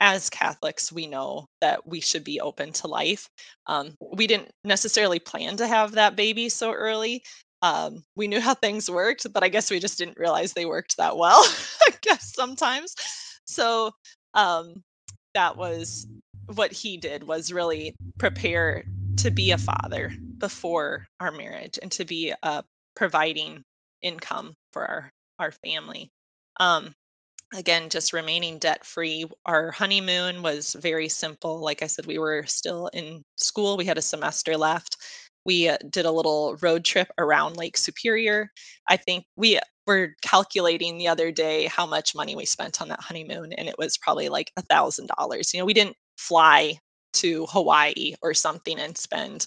as 0.00 0.30
Catholics, 0.30 0.90
we 0.90 1.06
know 1.06 1.46
that 1.60 1.86
we 1.86 2.00
should 2.00 2.24
be 2.24 2.40
open 2.40 2.72
to 2.72 2.88
life. 2.88 3.28
Um, 3.68 3.94
we 4.16 4.26
didn't 4.26 4.50
necessarily 4.64 5.20
plan 5.20 5.56
to 5.58 5.66
have 5.66 5.92
that 5.92 6.16
baby 6.16 6.48
so 6.48 6.72
early. 6.72 7.22
Um, 7.62 8.02
we 8.16 8.26
knew 8.26 8.40
how 8.40 8.54
things 8.54 8.90
worked, 8.90 9.32
but 9.32 9.44
I 9.44 9.48
guess 9.48 9.70
we 9.70 9.78
just 9.78 9.98
didn't 9.98 10.18
realize 10.18 10.52
they 10.52 10.66
worked 10.66 10.96
that 10.96 11.16
well. 11.16 11.44
I 11.86 11.92
guess 12.00 12.32
sometimes. 12.34 12.96
So 13.44 13.92
um, 14.34 14.82
that 15.34 15.56
was 15.56 16.06
what 16.54 16.72
he 16.72 16.96
did 16.96 17.22
was 17.22 17.52
really 17.52 17.94
prepare 18.18 18.84
to 19.18 19.30
be 19.30 19.50
a 19.52 19.58
father 19.58 20.12
before 20.38 21.06
our 21.20 21.32
marriage 21.32 21.78
and 21.82 21.92
to 21.92 22.04
be 22.04 22.32
uh, 22.42 22.62
providing 22.96 23.64
income 24.02 24.54
for 24.72 24.86
our 24.86 25.12
our 25.38 25.52
family. 25.52 26.10
Um, 26.60 26.94
again 27.54 27.88
just 27.90 28.12
remaining 28.12 28.58
debt 28.58 28.84
free 28.84 29.26
our 29.46 29.70
honeymoon 29.72 30.42
was 30.42 30.74
very 30.80 31.08
simple. 31.08 31.60
Like 31.60 31.82
i 31.82 31.86
said 31.86 32.06
we 32.06 32.18
were 32.18 32.44
still 32.46 32.88
in 32.88 33.22
school. 33.36 33.76
We 33.76 33.84
had 33.84 33.98
a 33.98 34.02
semester 34.02 34.56
left. 34.56 34.96
We 35.44 35.68
uh, 35.68 35.78
did 35.90 36.06
a 36.06 36.12
little 36.12 36.56
road 36.62 36.84
trip 36.84 37.08
around 37.18 37.56
lake 37.56 37.76
superior. 37.76 38.50
I 38.88 38.96
think 38.96 39.24
we 39.36 39.58
were 39.86 40.14
calculating 40.22 40.98
the 40.98 41.08
other 41.08 41.32
day 41.32 41.66
how 41.66 41.86
much 41.86 42.14
money 42.14 42.36
we 42.36 42.46
spent 42.46 42.80
on 42.80 42.88
that 42.88 43.00
honeymoon 43.00 43.52
and 43.54 43.68
it 43.68 43.76
was 43.78 43.98
probably 43.98 44.28
like 44.28 44.52
a 44.56 44.62
thousand 44.62 45.10
dollars. 45.18 45.52
You 45.52 45.60
know 45.60 45.66
we 45.66 45.74
didn't 45.74 45.96
fly 46.16 46.78
to 47.12 47.46
hawaii 47.46 48.14
or 48.22 48.34
something 48.34 48.78
and 48.78 48.96
spend 48.96 49.46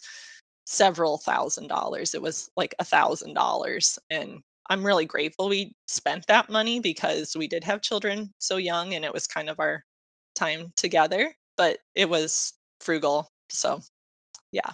several 0.66 1.18
thousand 1.20 1.68
dollars 1.68 2.16
it 2.16 2.22
was 2.22 2.50
like 2.58 2.74
a 2.80 2.86
thousand 2.86 3.34
dollars 3.34 4.00
and 4.10 4.42
I'm 4.70 4.84
really 4.84 5.06
grateful 5.06 5.48
we 5.48 5.76
spent 5.88 6.26
that 6.28 6.50
money 6.50 6.80
because 6.80 7.36
we 7.36 7.48
did 7.48 7.64
have 7.64 7.82
children 7.82 8.34
so 8.40 8.58
young 8.58 8.96
and 8.96 9.06
it 9.06 9.14
was 9.14 9.28
kind 9.28 9.50
of 9.50 9.60
our 9.60 9.84
time 10.36 10.72
together, 10.76 11.34
but 11.58 11.80
it 11.96 12.10
was 12.10 12.54
frugal. 12.82 13.30
So, 13.50 13.80
yeah. 14.52 14.72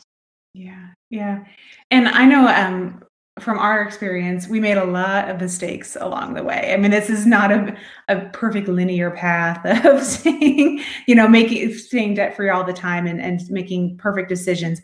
Yeah. 0.53 0.87
Yeah. 1.09 1.45
And 1.91 2.09
I 2.09 2.25
know 2.25 2.47
um 2.47 3.03
from 3.41 3.59
our 3.59 3.81
experience, 3.81 4.47
we 4.47 4.59
made 4.59 4.77
a 4.77 4.85
lot 4.85 5.29
of 5.29 5.39
mistakes 5.39 5.97
along 5.99 6.33
the 6.33 6.43
way. 6.43 6.73
I 6.73 6.77
mean, 6.77 6.91
this 6.91 7.09
is 7.09 7.25
not 7.25 7.51
a, 7.51 7.75
a 8.07 8.21
perfect 8.29 8.67
linear 8.67 9.11
path 9.11 9.65
of 9.85 10.03
saying, 10.03 10.83
you 11.07 11.15
know, 11.15 11.27
making 11.27 11.73
staying 11.73 12.15
debt 12.15 12.35
free 12.35 12.49
all 12.49 12.63
the 12.63 12.73
time 12.73 13.07
and, 13.07 13.21
and 13.21 13.41
making 13.49 13.97
perfect 13.97 14.29
decisions. 14.29 14.81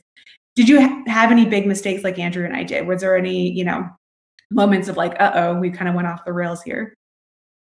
Did 0.56 0.70
you 0.70 0.82
ha- 0.82 1.04
have 1.08 1.32
any 1.32 1.46
big 1.46 1.68
mistakes 1.68 2.04
like 2.04 2.18
Andrew 2.18 2.46
and 2.46 2.56
I 2.56 2.64
did? 2.64 2.88
Was 2.88 3.02
there 3.02 3.18
any, 3.18 3.52
you 3.52 3.64
know, 3.64 3.88
moments 4.50 4.88
of 4.88 4.98
like, 4.98 5.20
uh 5.20 5.32
oh, 5.36 5.60
we 5.60 5.70
kind 5.70 5.88
of 5.88 5.96
went 5.96 6.08
off 6.08 6.26
the 6.26 6.34
rails 6.34 6.64
here? 6.64 6.94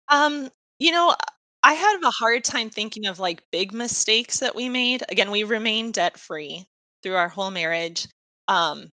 Um, 0.08 0.50
you 0.78 0.92
know, 0.92 1.14
I 1.62 1.74
have 1.74 2.02
a 2.02 2.10
hard 2.10 2.44
time 2.44 2.70
thinking 2.70 3.06
of 3.06 3.20
like 3.20 3.42
big 3.52 3.72
mistakes 3.72 4.40
that 4.40 4.54
we 4.54 4.68
made. 4.68 5.04
Again, 5.08 5.30
we 5.30 5.44
remained 5.44 5.94
debt 5.94 6.18
free 6.18 6.66
through 7.02 7.14
our 7.14 7.28
whole 7.28 7.50
marriage. 7.50 8.08
Um, 8.48 8.90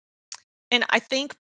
and 0.72 0.86
I 0.89 1.00
think 1.00 1.36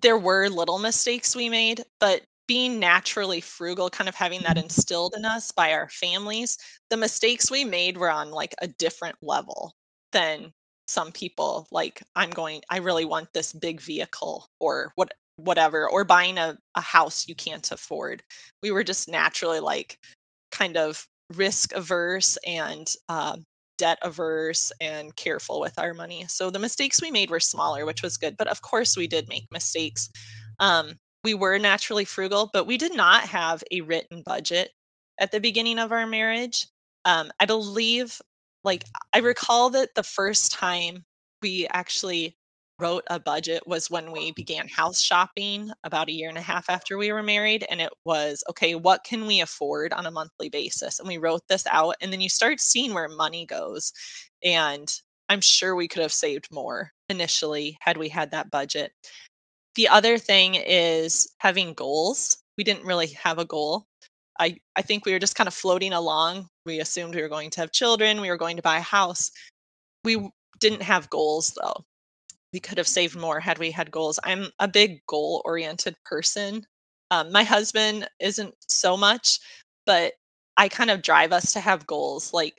there 0.00 0.18
were 0.18 0.48
little 0.48 0.78
mistakes 0.78 1.36
we 1.36 1.48
made, 1.48 1.84
but 2.00 2.22
being 2.46 2.78
naturally 2.78 3.40
frugal, 3.40 3.88
kind 3.88 4.08
of 4.08 4.14
having 4.14 4.42
that 4.42 4.58
instilled 4.58 5.14
in 5.16 5.24
us 5.24 5.50
by 5.50 5.72
our 5.72 5.88
families, 5.88 6.58
the 6.90 6.96
mistakes 6.96 7.50
we 7.50 7.64
made 7.64 7.96
were 7.96 8.10
on 8.10 8.30
like 8.30 8.54
a 8.60 8.68
different 8.68 9.16
level 9.22 9.74
than 10.12 10.52
some 10.86 11.10
people. 11.10 11.66
Like, 11.70 12.02
I'm 12.14 12.30
going, 12.30 12.60
I 12.68 12.78
really 12.78 13.06
want 13.06 13.32
this 13.32 13.52
big 13.52 13.80
vehicle 13.80 14.46
or 14.60 14.92
what 14.96 15.12
whatever 15.36 15.88
or 15.90 16.04
buying 16.04 16.38
a, 16.38 16.56
a 16.76 16.80
house 16.80 17.26
you 17.26 17.34
can't 17.34 17.72
afford 17.72 18.22
we 18.62 18.70
were 18.70 18.84
just 18.84 19.08
naturally 19.08 19.58
like 19.58 19.98
kind 20.52 20.76
of 20.76 21.06
risk 21.34 21.72
averse 21.72 22.38
and 22.46 22.94
uh, 23.08 23.36
debt 23.78 23.98
averse 24.02 24.72
and 24.80 25.14
careful 25.16 25.60
with 25.60 25.78
our 25.78 25.94
money. 25.94 26.24
So 26.28 26.50
the 26.50 26.58
mistakes 26.58 27.02
we 27.02 27.10
made 27.10 27.30
were 27.30 27.40
smaller, 27.40 27.84
which 27.86 28.02
was 28.02 28.16
good. 28.16 28.36
But 28.36 28.48
of 28.48 28.62
course, 28.62 28.96
we 28.96 29.06
did 29.06 29.28
make 29.28 29.46
mistakes. 29.50 30.08
Um, 30.60 30.94
we 31.24 31.34
were 31.34 31.58
naturally 31.58 32.04
frugal, 32.04 32.50
but 32.52 32.66
we 32.66 32.76
did 32.76 32.94
not 32.94 33.22
have 33.24 33.64
a 33.70 33.80
written 33.80 34.22
budget 34.24 34.70
at 35.18 35.32
the 35.32 35.40
beginning 35.40 35.78
of 35.78 35.92
our 35.92 36.06
marriage. 36.06 36.66
Um, 37.04 37.30
I 37.40 37.46
believe, 37.46 38.20
like, 38.62 38.84
I 39.14 39.18
recall 39.18 39.70
that 39.70 39.90
the 39.94 40.02
first 40.02 40.52
time 40.52 41.04
we 41.42 41.66
actually 41.68 42.36
wrote 42.80 43.04
a 43.08 43.20
budget 43.20 43.66
was 43.66 43.90
when 43.90 44.10
we 44.10 44.32
began 44.32 44.66
house 44.68 45.00
shopping 45.00 45.70
about 45.84 46.08
a 46.08 46.12
year 46.12 46.28
and 46.28 46.38
a 46.38 46.42
half 46.42 46.68
after 46.68 46.98
we 46.98 47.12
were 47.12 47.22
married. 47.22 47.64
And 47.70 47.80
it 47.80 47.92
was, 48.04 48.42
okay, 48.50 48.74
what 48.74 49.04
can 49.04 49.26
we 49.26 49.40
afford 49.40 49.92
on 49.92 50.06
a 50.06 50.10
monthly 50.10 50.48
basis? 50.48 50.98
And 50.98 51.08
we 51.08 51.18
wrote 51.18 51.42
this 51.48 51.66
out. 51.70 51.94
And 52.00 52.12
then 52.12 52.20
you 52.20 52.28
start 52.28 52.60
seeing 52.60 52.92
where 52.92 53.08
money 53.08 53.46
goes. 53.46 53.92
And 54.42 54.92
I'm 55.28 55.40
sure 55.40 55.74
we 55.74 55.88
could 55.88 56.02
have 56.02 56.12
saved 56.12 56.48
more 56.50 56.90
initially 57.08 57.76
had 57.80 57.96
we 57.96 58.08
had 58.08 58.30
that 58.32 58.50
budget. 58.50 58.92
The 59.76 59.88
other 59.88 60.18
thing 60.18 60.56
is 60.56 61.28
having 61.38 61.74
goals. 61.74 62.38
We 62.58 62.64
didn't 62.64 62.86
really 62.86 63.08
have 63.08 63.38
a 63.38 63.44
goal. 63.44 63.86
I, 64.40 64.56
I 64.76 64.82
think 64.82 65.06
we 65.06 65.12
were 65.12 65.20
just 65.20 65.36
kind 65.36 65.46
of 65.46 65.54
floating 65.54 65.92
along. 65.92 66.48
We 66.66 66.80
assumed 66.80 67.14
we 67.14 67.22
were 67.22 67.28
going 67.28 67.50
to 67.50 67.60
have 67.60 67.72
children, 67.72 68.20
we 68.20 68.30
were 68.30 68.36
going 68.36 68.56
to 68.56 68.62
buy 68.62 68.78
a 68.78 68.80
house. 68.80 69.30
We 70.04 70.28
didn't 70.60 70.82
have 70.82 71.10
goals 71.10 71.56
though 71.60 71.84
we 72.54 72.60
could 72.60 72.78
have 72.78 72.86
saved 72.86 73.16
more 73.16 73.40
had 73.40 73.58
we 73.58 73.72
had 73.72 73.90
goals. 73.90 74.20
I'm 74.22 74.46
a 74.60 74.68
big 74.68 75.04
goal 75.08 75.42
oriented 75.44 75.96
person. 76.04 76.64
Um, 77.10 77.32
my 77.32 77.42
husband 77.42 78.08
isn't 78.20 78.54
so 78.68 78.96
much, 78.96 79.40
but 79.86 80.12
I 80.56 80.68
kind 80.68 80.90
of 80.90 81.02
drive 81.02 81.32
us 81.32 81.52
to 81.54 81.60
have 81.60 81.86
goals. 81.88 82.32
Like 82.32 82.54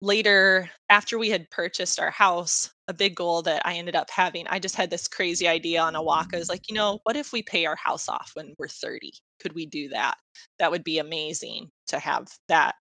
later, 0.00 0.70
after 0.88 1.18
we 1.18 1.28
had 1.28 1.50
purchased 1.50 2.00
our 2.00 2.10
house, 2.10 2.72
a 2.88 2.94
big 2.94 3.14
goal 3.14 3.42
that 3.42 3.60
I 3.66 3.74
ended 3.74 3.94
up 3.94 4.08
having, 4.08 4.46
I 4.48 4.58
just 4.58 4.74
had 4.74 4.88
this 4.88 5.06
crazy 5.06 5.46
idea 5.46 5.82
on 5.82 5.96
a 5.96 6.02
walk. 6.02 6.30
I 6.32 6.38
was 6.38 6.48
like, 6.48 6.70
you 6.70 6.74
know, 6.74 7.00
what 7.02 7.16
if 7.16 7.30
we 7.30 7.42
pay 7.42 7.66
our 7.66 7.76
house 7.76 8.08
off 8.08 8.30
when 8.34 8.54
we're 8.58 8.68
30? 8.68 9.12
Could 9.40 9.52
we 9.52 9.66
do 9.66 9.90
that? 9.90 10.16
That 10.58 10.70
would 10.70 10.82
be 10.82 10.98
amazing 10.98 11.68
to 11.88 11.98
have 11.98 12.26
that 12.48 12.74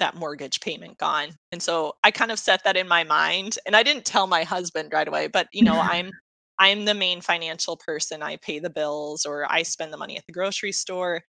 that 0.00 0.16
mortgage 0.16 0.60
payment 0.60 0.98
gone. 0.98 1.30
And 1.52 1.62
so 1.62 1.94
I 2.02 2.10
kind 2.10 2.32
of 2.32 2.38
set 2.38 2.64
that 2.64 2.76
in 2.76 2.88
my 2.88 3.04
mind 3.04 3.58
and 3.66 3.76
I 3.76 3.82
didn't 3.82 4.04
tell 4.04 4.26
my 4.26 4.42
husband 4.42 4.92
right 4.92 5.06
away, 5.06 5.28
but 5.28 5.46
you 5.52 5.62
know, 5.62 5.80
I'm 5.80 6.10
I'm 6.58 6.84
the 6.84 6.94
main 6.94 7.22
financial 7.22 7.76
person. 7.76 8.22
I 8.22 8.36
pay 8.36 8.58
the 8.58 8.68
bills 8.68 9.24
or 9.24 9.50
I 9.50 9.62
spend 9.62 9.92
the 9.92 9.96
money 9.96 10.18
at 10.18 10.26
the 10.26 10.32
grocery 10.32 10.72
store. 10.72 11.22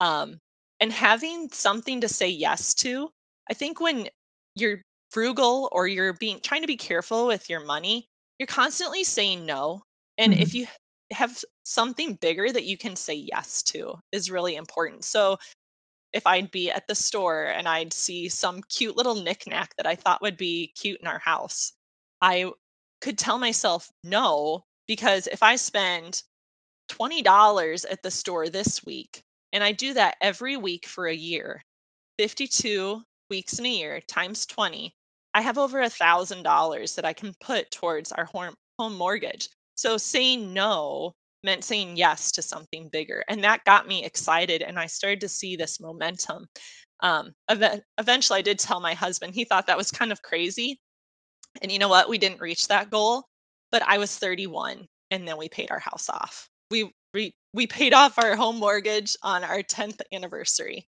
Um, 0.00 0.38
and 0.80 0.92
having 0.92 1.48
something 1.50 2.02
to 2.02 2.08
say 2.08 2.28
yes 2.28 2.74
to, 2.74 3.08
I 3.50 3.54
think 3.54 3.80
when 3.80 4.08
you're 4.56 4.82
frugal 5.10 5.70
or 5.72 5.86
you're 5.86 6.12
being 6.12 6.40
trying 6.42 6.60
to 6.60 6.66
be 6.66 6.76
careful 6.76 7.26
with 7.26 7.48
your 7.48 7.64
money, 7.64 8.06
you're 8.38 8.46
constantly 8.46 9.04
saying 9.04 9.46
no. 9.46 9.80
And 10.18 10.34
mm-hmm. 10.34 10.42
if 10.42 10.54
you 10.54 10.66
have 11.12 11.42
something 11.64 12.16
bigger 12.16 12.52
that 12.52 12.64
you 12.64 12.76
can 12.76 12.96
say 12.96 13.14
yes 13.14 13.62
to 13.62 13.94
is 14.12 14.30
really 14.30 14.56
important. 14.56 15.04
So 15.04 15.38
if 16.14 16.26
I'd 16.26 16.50
be 16.52 16.70
at 16.70 16.86
the 16.86 16.94
store 16.94 17.46
and 17.46 17.68
I'd 17.68 17.92
see 17.92 18.28
some 18.28 18.62
cute 18.62 18.96
little 18.96 19.16
knickknack 19.16 19.74
that 19.76 19.86
I 19.86 19.96
thought 19.96 20.22
would 20.22 20.36
be 20.36 20.68
cute 20.68 21.00
in 21.00 21.08
our 21.08 21.18
house, 21.18 21.72
I 22.22 22.52
could 23.00 23.18
tell 23.18 23.38
myself 23.38 23.90
no, 24.04 24.64
because 24.86 25.26
if 25.26 25.42
I 25.42 25.56
spend 25.56 26.22
$20 26.88 27.84
at 27.90 28.02
the 28.02 28.10
store 28.10 28.48
this 28.48 28.84
week, 28.84 29.22
and 29.52 29.64
I 29.64 29.72
do 29.72 29.92
that 29.94 30.16
every 30.20 30.56
week 30.56 30.86
for 30.86 31.08
a 31.08 31.14
year, 31.14 31.62
52 32.18 33.02
weeks 33.28 33.58
in 33.58 33.66
a 33.66 33.68
year 33.68 34.00
times 34.00 34.46
20, 34.46 34.94
I 35.34 35.42
have 35.42 35.58
over 35.58 35.80
a 35.80 35.90
thousand 35.90 36.44
dollars 36.44 36.94
that 36.94 37.04
I 37.04 37.12
can 37.12 37.34
put 37.40 37.70
towards 37.72 38.12
our 38.12 38.24
home 38.24 38.54
mortgage. 38.96 39.48
So 39.74 39.96
saying 39.96 40.52
no 40.52 41.14
meant 41.44 41.64
saying 41.64 41.96
yes 41.96 42.32
to 42.32 42.42
something 42.42 42.88
bigger. 42.90 43.24
And 43.28 43.44
that 43.44 43.64
got 43.64 43.86
me 43.86 44.04
excited. 44.04 44.62
And 44.62 44.78
I 44.78 44.86
started 44.86 45.20
to 45.22 45.28
see 45.28 45.56
this 45.56 45.80
momentum. 45.80 46.46
Um, 47.00 47.34
ev- 47.48 47.82
eventually, 47.98 48.40
I 48.40 48.42
did 48.42 48.58
tell 48.58 48.80
my 48.80 48.94
husband, 48.94 49.34
he 49.34 49.44
thought 49.44 49.66
that 49.68 49.76
was 49.76 49.90
kind 49.92 50.12
of 50.12 50.22
crazy. 50.22 50.80
And 51.62 51.70
you 51.70 51.78
know 51.78 51.88
what? 51.88 52.08
We 52.08 52.18
didn't 52.18 52.40
reach 52.40 52.68
that 52.68 52.90
goal, 52.90 53.24
but 53.70 53.82
I 53.86 53.98
was 53.98 54.16
31 54.18 54.86
and 55.10 55.28
then 55.28 55.38
we 55.38 55.48
paid 55.48 55.70
our 55.70 55.78
house 55.78 56.08
off. 56.08 56.48
We, 56.70 56.92
we, 57.12 57.34
we 57.52 57.66
paid 57.66 57.94
off 57.94 58.18
our 58.18 58.36
home 58.36 58.58
mortgage 58.58 59.16
on 59.22 59.44
our 59.44 59.62
10th 59.62 60.00
anniversary. 60.12 60.86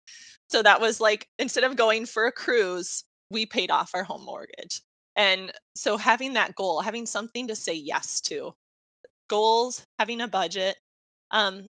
So 0.49 0.63
that 0.63 0.81
was 0.81 1.01
like, 1.01 1.29
instead 1.39 1.65
of 1.65 1.77
going 1.77 2.07
for 2.07 2.27
a 2.27 2.33
cruise, 2.33 3.05
we 3.31 3.47
paid 3.47 3.71
off 3.71 3.91
our 3.95 4.05
home 4.05 4.25
mortgage. 4.25 4.81
And 5.17 5.53
so 5.77 5.97
having 5.97 6.35
that 6.35 6.55
goal, 6.55 6.81
having 6.81 7.07
something 7.07 7.49
to 7.49 7.57
say 7.57 7.75
yes 7.75 8.21
to, 8.23 8.53
goals, 9.29 9.85
having 9.99 10.21
a 10.21 10.29
budget. 10.29 10.77
Um, 11.31 11.67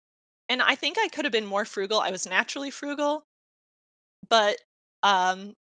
and 0.48 0.60
I 0.62 0.74
think 0.74 0.96
I 0.98 1.08
could 1.08 1.24
have 1.24 1.32
been 1.32 1.46
more 1.46 1.64
frugal. 1.64 2.00
I 2.00 2.10
was 2.10 2.26
naturally 2.26 2.70
frugal, 2.70 3.24
but 4.28 4.56
um, 5.02 5.54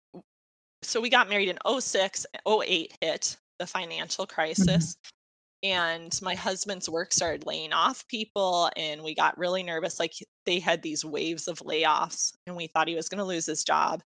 so 0.82 1.00
we 1.00 1.10
got 1.10 1.28
married 1.28 1.48
in 1.48 1.80
06, 1.80 2.26
08 2.46 2.96
hit 3.00 3.36
the 3.58 3.66
financial 3.66 4.26
mm-hmm. 4.26 4.34
crisis. 4.34 4.94
Mm-hmm. 4.94 5.06
And 5.62 6.20
my 6.22 6.34
husband's 6.34 6.88
work 6.88 7.12
started 7.12 7.46
laying 7.46 7.74
off 7.74 8.08
people, 8.08 8.70
and 8.76 9.02
we 9.02 9.14
got 9.14 9.36
really 9.36 9.62
nervous. 9.62 10.00
Like 10.00 10.14
they 10.46 10.58
had 10.58 10.80
these 10.80 11.04
waves 11.04 11.48
of 11.48 11.58
layoffs, 11.58 12.32
and 12.46 12.56
we 12.56 12.66
thought 12.66 12.88
he 12.88 12.94
was 12.94 13.10
going 13.10 13.18
to 13.18 13.24
lose 13.24 13.44
his 13.44 13.62
job. 13.62 14.02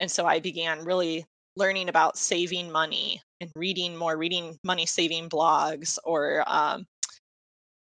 And 0.00 0.10
so 0.10 0.26
I 0.26 0.38
began 0.38 0.84
really 0.84 1.24
learning 1.56 1.88
about 1.88 2.18
saving 2.18 2.70
money 2.70 3.22
and 3.40 3.50
reading 3.56 3.96
more, 3.96 4.18
reading 4.18 4.58
money 4.64 4.84
saving 4.84 5.30
blogs 5.30 5.98
or 6.04 6.44
um, 6.46 6.86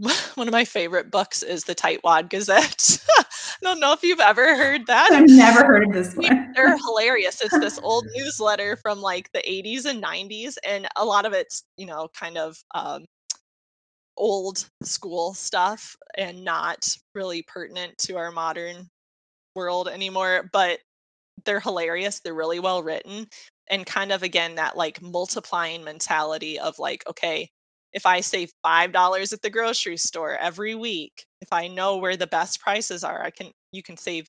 one 0.35 0.47
of 0.47 0.51
my 0.51 0.65
favorite 0.65 1.11
books 1.11 1.43
is 1.43 1.63
the 1.63 1.75
Tightwad 1.75 2.29
Gazette. 2.29 2.97
I 3.19 3.23
don't 3.61 3.79
know 3.79 3.93
if 3.93 4.01
you've 4.01 4.19
ever 4.19 4.55
heard 4.55 4.87
that. 4.87 5.11
I've 5.11 5.29
never 5.29 5.63
heard 5.63 5.83
of 5.83 5.93
this 5.93 6.15
one. 6.15 6.51
They're 6.55 6.75
hilarious. 6.77 7.39
It's 7.41 7.57
this 7.59 7.79
old 7.83 8.07
newsletter 8.15 8.77
from 8.77 8.99
like 9.01 9.31
the 9.31 9.43
80s 9.47 9.85
and 9.85 10.03
90s, 10.03 10.55
and 10.67 10.87
a 10.95 11.05
lot 11.05 11.25
of 11.25 11.33
it's, 11.33 11.63
you 11.77 11.85
know, 11.85 12.07
kind 12.19 12.37
of 12.37 12.57
um, 12.73 13.05
old 14.17 14.67
school 14.81 15.35
stuff 15.35 15.95
and 16.17 16.43
not 16.43 16.87
really 17.13 17.43
pertinent 17.43 17.95
to 17.99 18.17
our 18.17 18.31
modern 18.31 18.87
world 19.55 19.87
anymore. 19.87 20.49
But 20.51 20.79
they're 21.45 21.59
hilarious. 21.59 22.21
They're 22.21 22.33
really 22.33 22.59
well 22.59 22.81
written. 22.81 23.27
And 23.69 23.85
kind 23.85 24.11
of, 24.11 24.23
again, 24.23 24.55
that 24.55 24.75
like 24.75 24.99
multiplying 25.01 25.83
mentality 25.83 26.59
of 26.59 26.79
like, 26.79 27.03
okay, 27.07 27.51
if 27.93 28.05
I 28.05 28.21
save 28.21 28.51
$5 28.65 29.33
at 29.33 29.41
the 29.41 29.49
grocery 29.49 29.97
store 29.97 30.37
every 30.37 30.75
week, 30.75 31.25
if 31.41 31.51
I 31.51 31.67
know 31.67 31.97
where 31.97 32.17
the 32.17 32.27
best 32.27 32.61
prices 32.61 33.03
are, 33.03 33.23
I 33.23 33.31
can 33.31 33.51
you 33.71 33.83
can 33.83 33.97
save 33.97 34.27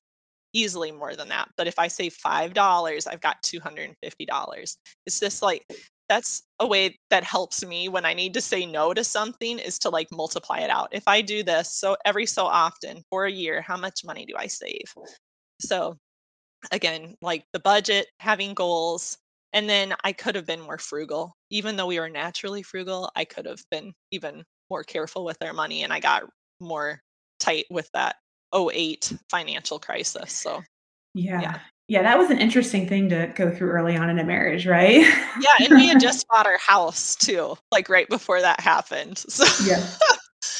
easily 0.53 0.91
more 0.91 1.15
than 1.15 1.29
that. 1.29 1.49
But 1.57 1.67
if 1.67 1.79
I 1.79 1.87
save 1.87 2.15
$5, 2.15 3.07
I've 3.07 3.21
got 3.21 3.41
$250. 3.43 4.77
It's 5.05 5.19
just 5.19 5.41
like 5.41 5.65
that's 6.09 6.43
a 6.59 6.67
way 6.67 6.97
that 7.09 7.23
helps 7.23 7.65
me 7.65 7.89
when 7.89 8.05
I 8.05 8.13
need 8.13 8.33
to 8.35 8.41
say 8.41 8.65
no 8.65 8.93
to 8.93 9.03
something 9.03 9.57
is 9.59 9.79
to 9.79 9.89
like 9.89 10.07
multiply 10.11 10.59
it 10.59 10.69
out. 10.69 10.89
If 10.91 11.07
I 11.07 11.21
do 11.21 11.43
this 11.43 11.73
so 11.73 11.95
every 12.05 12.25
so 12.25 12.45
often 12.45 13.03
for 13.09 13.25
a 13.25 13.31
year, 13.31 13.61
how 13.61 13.77
much 13.77 14.01
money 14.05 14.25
do 14.25 14.35
I 14.37 14.47
save? 14.47 14.93
So 15.61 15.97
again, 16.71 17.15
like 17.21 17.45
the 17.53 17.59
budget, 17.59 18.07
having 18.19 18.53
goals, 18.53 19.17
and 19.53 19.69
then 19.69 19.93
I 20.03 20.11
could 20.11 20.35
have 20.35 20.45
been 20.45 20.61
more 20.61 20.77
frugal. 20.77 21.35
Even 21.49 21.75
though 21.75 21.87
we 21.87 21.99
were 21.99 22.09
naturally 22.09 22.63
frugal, 22.63 23.11
I 23.15 23.25
could 23.25 23.45
have 23.45 23.61
been 23.71 23.93
even 24.11 24.43
more 24.69 24.83
careful 24.83 25.23
with 25.23 25.37
our 25.41 25.53
money 25.53 25.83
and 25.83 25.93
I 25.93 25.99
got 25.99 26.23
more 26.59 26.99
tight 27.39 27.65
with 27.69 27.89
that 27.93 28.15
08 28.55 29.13
financial 29.29 29.79
crisis. 29.79 30.33
So, 30.33 30.61
yeah. 31.13 31.41
yeah. 31.41 31.59
Yeah, 31.89 32.01
that 32.01 32.17
was 32.17 32.31
an 32.31 32.39
interesting 32.39 32.87
thing 32.87 33.09
to 33.09 33.31
go 33.35 33.51
through 33.51 33.69
early 33.69 33.97
on 33.97 34.09
in 34.09 34.17
a 34.17 34.23
marriage, 34.23 34.65
right? 34.65 35.01
yeah, 35.01 35.65
and 35.65 35.75
we 35.75 35.87
had 35.87 35.99
just 35.99 36.25
bought 36.31 36.45
our 36.45 36.57
house 36.57 37.13
too, 37.15 37.57
like 37.73 37.89
right 37.89 38.07
before 38.07 38.41
that 38.41 38.59
happened. 38.59 39.23
So 39.29 39.45
yeah. 39.65 39.85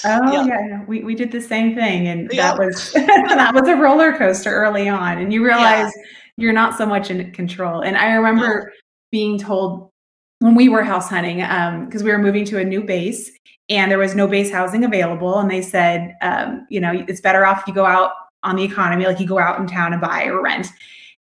Oh 0.06 0.32
yeah. 0.32 0.46
yeah, 0.46 0.86
we 0.86 1.04
we 1.04 1.16
did 1.16 1.32
the 1.32 1.42
same 1.42 1.76
thing, 1.76 2.08
and 2.08 2.30
that 2.32 2.58
was 2.58 2.92
that 2.94 3.52
was 3.54 3.68
a 3.68 3.76
roller 3.76 4.18
coaster 4.18 4.54
early 4.54 4.90
on, 4.90 5.18
and 5.18 5.32
you 5.32 5.44
realize 5.44 5.92
yeah. 5.96 6.04
you're 6.38 6.54
not 6.54 6.78
so 6.78 6.86
much 6.86 7.10
in 7.10 7.32
control. 7.32 7.82
And 7.82 7.98
I 7.98 8.14
remember 8.14 8.72
being 9.14 9.38
told 9.38 9.92
when 10.40 10.56
we 10.56 10.68
were 10.68 10.84
house 10.84 11.08
hunting 11.08 11.38
because 11.38 12.02
um, 12.02 12.06
we 12.06 12.12
were 12.12 12.18
moving 12.18 12.44
to 12.44 12.60
a 12.60 12.66
new 12.66 12.84
base 12.84 13.32
and 13.70 13.90
there 13.90 14.00
was 14.00 14.16
no 14.16 14.28
base 14.28 14.52
housing 14.52 14.84
available 14.84 15.38
and 15.40 15.50
they 15.50 15.62
said 15.62 16.16
um, 16.22 16.66
you 16.70 16.82
know 16.82 16.92
it's 17.08 17.22
better 17.22 17.46
off 17.46 17.64
you 17.68 17.74
go 17.74 17.86
out 17.86 18.12
on 18.42 18.58
the 18.58 18.64
economy 18.64 19.06
like 19.06 19.20
you 19.20 19.28
go 19.28 19.38
out 19.38 19.60
in 19.60 19.68
town 19.68 19.94
and 19.94 20.02
buy 20.02 20.26
or 20.26 20.42
rent. 20.42 20.68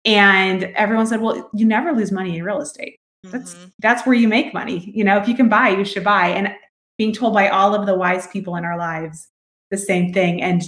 And 0.05 0.65
everyone 0.75 1.07
said 1.07 1.19
well 1.19 1.49
you 1.53 1.65
never 1.65 1.91
lose 1.91 2.11
money 2.11 2.37
in 2.37 2.43
real 2.43 2.61
estate. 2.61 2.99
That's 3.23 3.55
mm-hmm. 3.55 3.69
that's 3.79 4.05
where 4.05 4.15
you 4.15 4.27
make 4.27 4.53
money. 4.53 4.91
You 4.95 5.03
know 5.03 5.17
if 5.17 5.27
you 5.27 5.35
can 5.35 5.49
buy 5.49 5.69
you 5.69 5.83
should 5.83 6.03
buy. 6.03 6.27
And 6.27 6.53
being 6.99 7.11
told 7.11 7.33
by 7.33 7.49
all 7.49 7.73
of 7.73 7.87
the 7.87 7.97
wise 7.97 8.27
people 8.27 8.55
in 8.55 8.65
our 8.65 8.77
lives 8.77 9.27
the 9.71 9.77
same 9.77 10.13
thing. 10.13 10.43
And 10.43 10.61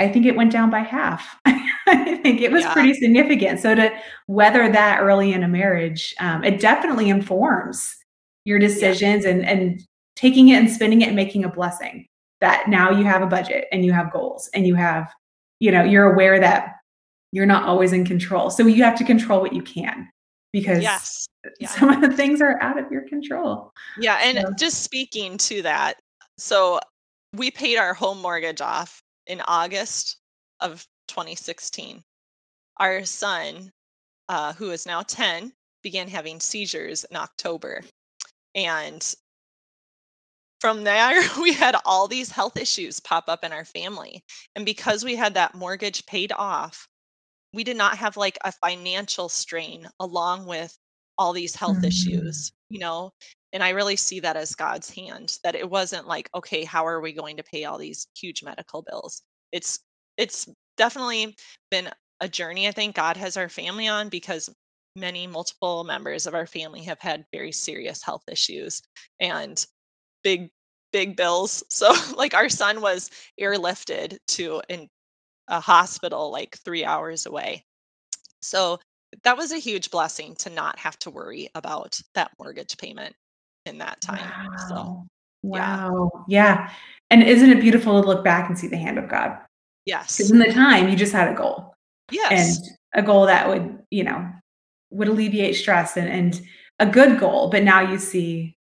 I 0.00 0.08
think 0.08 0.26
it 0.26 0.34
went 0.34 0.50
down 0.50 0.70
by 0.70 0.80
half. 0.80 1.36
I 1.44 2.18
think 2.22 2.40
it 2.40 2.50
was 2.50 2.62
yeah. 2.62 2.72
pretty 2.72 2.94
significant. 2.94 3.60
So 3.60 3.74
to 3.74 3.92
weather 4.28 4.70
that 4.70 5.00
early 5.00 5.32
in 5.32 5.42
a 5.42 5.48
marriage, 5.48 6.14
um, 6.20 6.42
it 6.42 6.60
definitely 6.60 7.10
informs 7.10 7.94
your 8.44 8.58
decisions 8.58 9.24
yeah. 9.24 9.32
and 9.32 9.46
and 9.46 9.82
taking 10.16 10.48
it 10.48 10.56
and 10.56 10.70
spending 10.70 11.02
it 11.02 11.08
and 11.08 11.16
making 11.16 11.44
a 11.44 11.48
blessing. 11.48 12.06
That 12.40 12.68
now 12.68 12.90
you 12.90 13.04
have 13.04 13.20
a 13.20 13.26
budget 13.26 13.66
and 13.70 13.84
you 13.84 13.92
have 13.92 14.12
goals 14.12 14.48
and 14.54 14.66
you 14.66 14.74
have, 14.74 15.12
you 15.58 15.70
know, 15.70 15.84
you're 15.84 16.10
aware 16.10 16.40
that 16.40 16.76
you're 17.32 17.46
not 17.46 17.64
always 17.64 17.92
in 17.92 18.06
control. 18.06 18.50
So 18.50 18.66
you 18.66 18.82
have 18.82 18.96
to 18.96 19.04
control 19.04 19.42
what 19.42 19.52
you 19.52 19.62
can 19.62 20.08
because 20.52 20.82
yes. 20.82 21.26
Yeah. 21.58 21.68
some 21.68 21.90
of 21.90 22.00
the 22.00 22.16
things 22.16 22.40
are 22.40 22.60
out 22.62 22.78
of 22.78 22.90
your 22.90 23.06
control. 23.08 23.72
Yeah, 23.98 24.18
and 24.22 24.38
so. 24.38 24.52
just 24.58 24.82
speaking 24.82 25.36
to 25.38 25.62
that, 25.62 25.94
so 26.38 26.80
we 27.34 27.50
paid 27.50 27.76
our 27.76 27.94
home 27.94 28.20
mortgage 28.20 28.60
off 28.60 29.02
in 29.30 29.40
August 29.46 30.18
of 30.60 30.86
2016. 31.08 32.02
Our 32.78 33.04
son, 33.04 33.70
uh, 34.28 34.52
who 34.54 34.70
is 34.70 34.86
now 34.86 35.02
10, 35.02 35.52
began 35.82 36.08
having 36.08 36.40
seizures 36.40 37.04
in 37.04 37.16
October. 37.16 37.82
And 38.54 39.14
from 40.60 40.82
there, 40.84 41.22
we 41.40 41.52
had 41.52 41.76
all 41.84 42.08
these 42.08 42.30
health 42.30 42.56
issues 42.56 43.00
pop 43.00 43.24
up 43.28 43.44
in 43.44 43.52
our 43.52 43.64
family. 43.64 44.24
And 44.56 44.66
because 44.66 45.04
we 45.04 45.14
had 45.14 45.34
that 45.34 45.54
mortgage 45.54 46.04
paid 46.06 46.32
off, 46.32 46.88
we 47.54 47.64
did 47.64 47.76
not 47.76 47.98
have 47.98 48.16
like 48.16 48.38
a 48.44 48.52
financial 48.52 49.28
strain 49.28 49.88
along 50.00 50.46
with 50.46 50.76
all 51.18 51.32
these 51.32 51.54
health 51.54 51.76
mm-hmm. 51.76 51.86
issues, 51.86 52.52
you 52.68 52.78
know? 52.80 53.12
And 53.52 53.62
I 53.64 53.70
really 53.70 53.96
see 53.96 54.20
that 54.20 54.36
as 54.36 54.54
God's 54.54 54.90
hand, 54.90 55.38
that 55.42 55.54
it 55.56 55.68
wasn't 55.68 56.06
like, 56.06 56.30
okay, 56.34 56.64
how 56.64 56.86
are 56.86 57.00
we 57.00 57.12
going 57.12 57.36
to 57.36 57.42
pay 57.42 57.64
all 57.64 57.78
these 57.78 58.06
huge 58.16 58.42
medical 58.42 58.82
bills? 58.82 59.22
It's 59.52 59.80
it's 60.16 60.48
definitely 60.76 61.36
been 61.70 61.90
a 62.20 62.28
journey 62.28 62.68
I 62.68 62.72
think 62.72 62.94
God 62.96 63.16
has 63.16 63.36
our 63.36 63.48
family 63.48 63.88
on 63.88 64.08
because 64.08 64.50
many 64.96 65.26
multiple 65.26 65.84
members 65.84 66.26
of 66.26 66.34
our 66.34 66.46
family 66.46 66.82
have 66.84 67.00
had 67.00 67.24
very 67.32 67.52
serious 67.52 68.02
health 68.02 68.22
issues 68.28 68.82
and 69.20 69.64
big 70.24 70.50
big 70.92 71.16
bills. 71.16 71.62
So 71.70 71.92
like 72.16 72.34
our 72.34 72.48
son 72.48 72.80
was 72.80 73.10
airlifted 73.40 74.18
to 74.28 74.62
an, 74.70 74.88
a 75.48 75.60
hospital 75.60 76.30
like 76.32 76.58
3 76.64 76.84
hours 76.84 77.26
away. 77.26 77.64
So 78.42 78.80
that 79.24 79.36
was 79.36 79.52
a 79.52 79.58
huge 79.58 79.90
blessing 79.90 80.36
to 80.36 80.50
not 80.50 80.78
have 80.78 80.98
to 81.00 81.10
worry 81.10 81.48
about 81.54 81.98
that 82.14 82.32
mortgage 82.38 82.76
payment 82.78 83.14
in 83.70 83.78
that 83.78 84.00
time. 84.00 84.18
Wow. 84.20 84.68
So 84.68 85.06
wow. 85.42 86.10
Yeah. 86.28 86.44
yeah. 86.44 86.70
And 87.10 87.22
isn't 87.22 87.50
it 87.50 87.60
beautiful 87.60 88.00
to 88.00 88.06
look 88.06 88.22
back 88.22 88.48
and 88.48 88.58
see 88.58 88.68
the 88.68 88.76
hand 88.76 88.98
of 88.98 89.08
God? 89.08 89.38
Yes. 89.86 90.16
Because 90.16 90.30
in 90.30 90.38
the 90.38 90.52
time 90.52 90.88
you 90.88 90.96
just 90.96 91.12
had 91.12 91.32
a 91.32 91.34
goal. 91.34 91.74
Yes. 92.12 92.58
And 92.58 92.68
a 92.94 93.02
goal 93.02 93.26
that 93.26 93.48
would, 93.48 93.78
you 93.90 94.04
know, 94.04 94.28
would 94.90 95.08
alleviate 95.08 95.56
stress 95.56 95.96
and, 95.96 96.08
and 96.08 96.40
a 96.78 96.86
good 96.86 97.18
goal, 97.18 97.48
but 97.50 97.62
now 97.62 97.80
you 97.80 97.98
see 97.98 98.56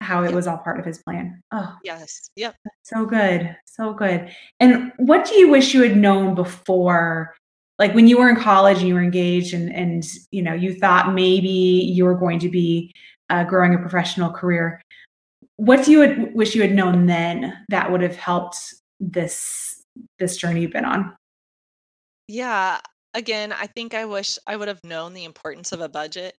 how 0.00 0.22
it 0.22 0.26
yep. 0.26 0.34
was 0.34 0.46
all 0.46 0.58
part 0.58 0.78
of 0.78 0.86
his 0.86 0.98
plan. 0.98 1.42
Oh, 1.52 1.74
yes. 1.82 2.30
Yep. 2.36 2.54
So 2.82 3.06
good. 3.06 3.56
So 3.64 3.92
good. 3.92 4.30
And 4.60 4.92
what 4.98 5.26
do 5.26 5.34
you 5.36 5.48
wish 5.48 5.74
you 5.74 5.82
had 5.82 5.96
known 5.96 6.34
before? 6.34 7.34
Like 7.78 7.94
when 7.94 8.06
you 8.06 8.18
were 8.18 8.28
in 8.28 8.36
college 8.36 8.78
and 8.78 8.88
you 8.88 8.94
were 8.94 9.02
engaged 9.02 9.52
and, 9.54 9.74
and 9.74 10.04
you 10.30 10.42
know, 10.42 10.54
you 10.54 10.74
thought 10.74 11.14
maybe 11.14 11.48
you 11.48 12.04
were 12.04 12.14
going 12.14 12.38
to 12.40 12.48
be 12.48 12.92
uh, 13.30 13.44
growing 13.44 13.74
a 13.74 13.78
professional 13.78 14.30
career. 14.30 14.80
What 15.56 15.84
do 15.84 15.92
you 15.92 16.30
wish 16.34 16.54
you 16.54 16.62
had 16.62 16.74
known 16.74 17.06
then 17.06 17.54
that 17.68 17.90
would 17.90 18.02
have 18.02 18.16
helped 18.16 18.74
this 19.00 19.82
this 20.18 20.36
journey 20.36 20.60
you've 20.60 20.72
been 20.72 20.84
on? 20.84 21.16
Yeah, 22.28 22.80
again, 23.14 23.52
I 23.52 23.66
think 23.66 23.94
I 23.94 24.04
wish 24.04 24.38
I 24.46 24.56
would 24.56 24.68
have 24.68 24.82
known 24.84 25.14
the 25.14 25.24
importance 25.24 25.72
of 25.72 25.80
a 25.80 25.88
budget. 25.88 26.34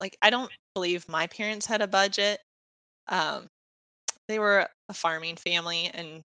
Like, 0.00 0.16
I 0.22 0.30
don't 0.30 0.50
believe 0.74 1.08
my 1.08 1.26
parents 1.26 1.66
had 1.66 1.82
a 1.82 1.86
budget. 1.86 2.40
Um, 3.08 3.46
they 4.28 4.38
were 4.38 4.66
a 4.88 4.94
farming 4.94 5.36
family, 5.36 5.90
and 5.92 6.22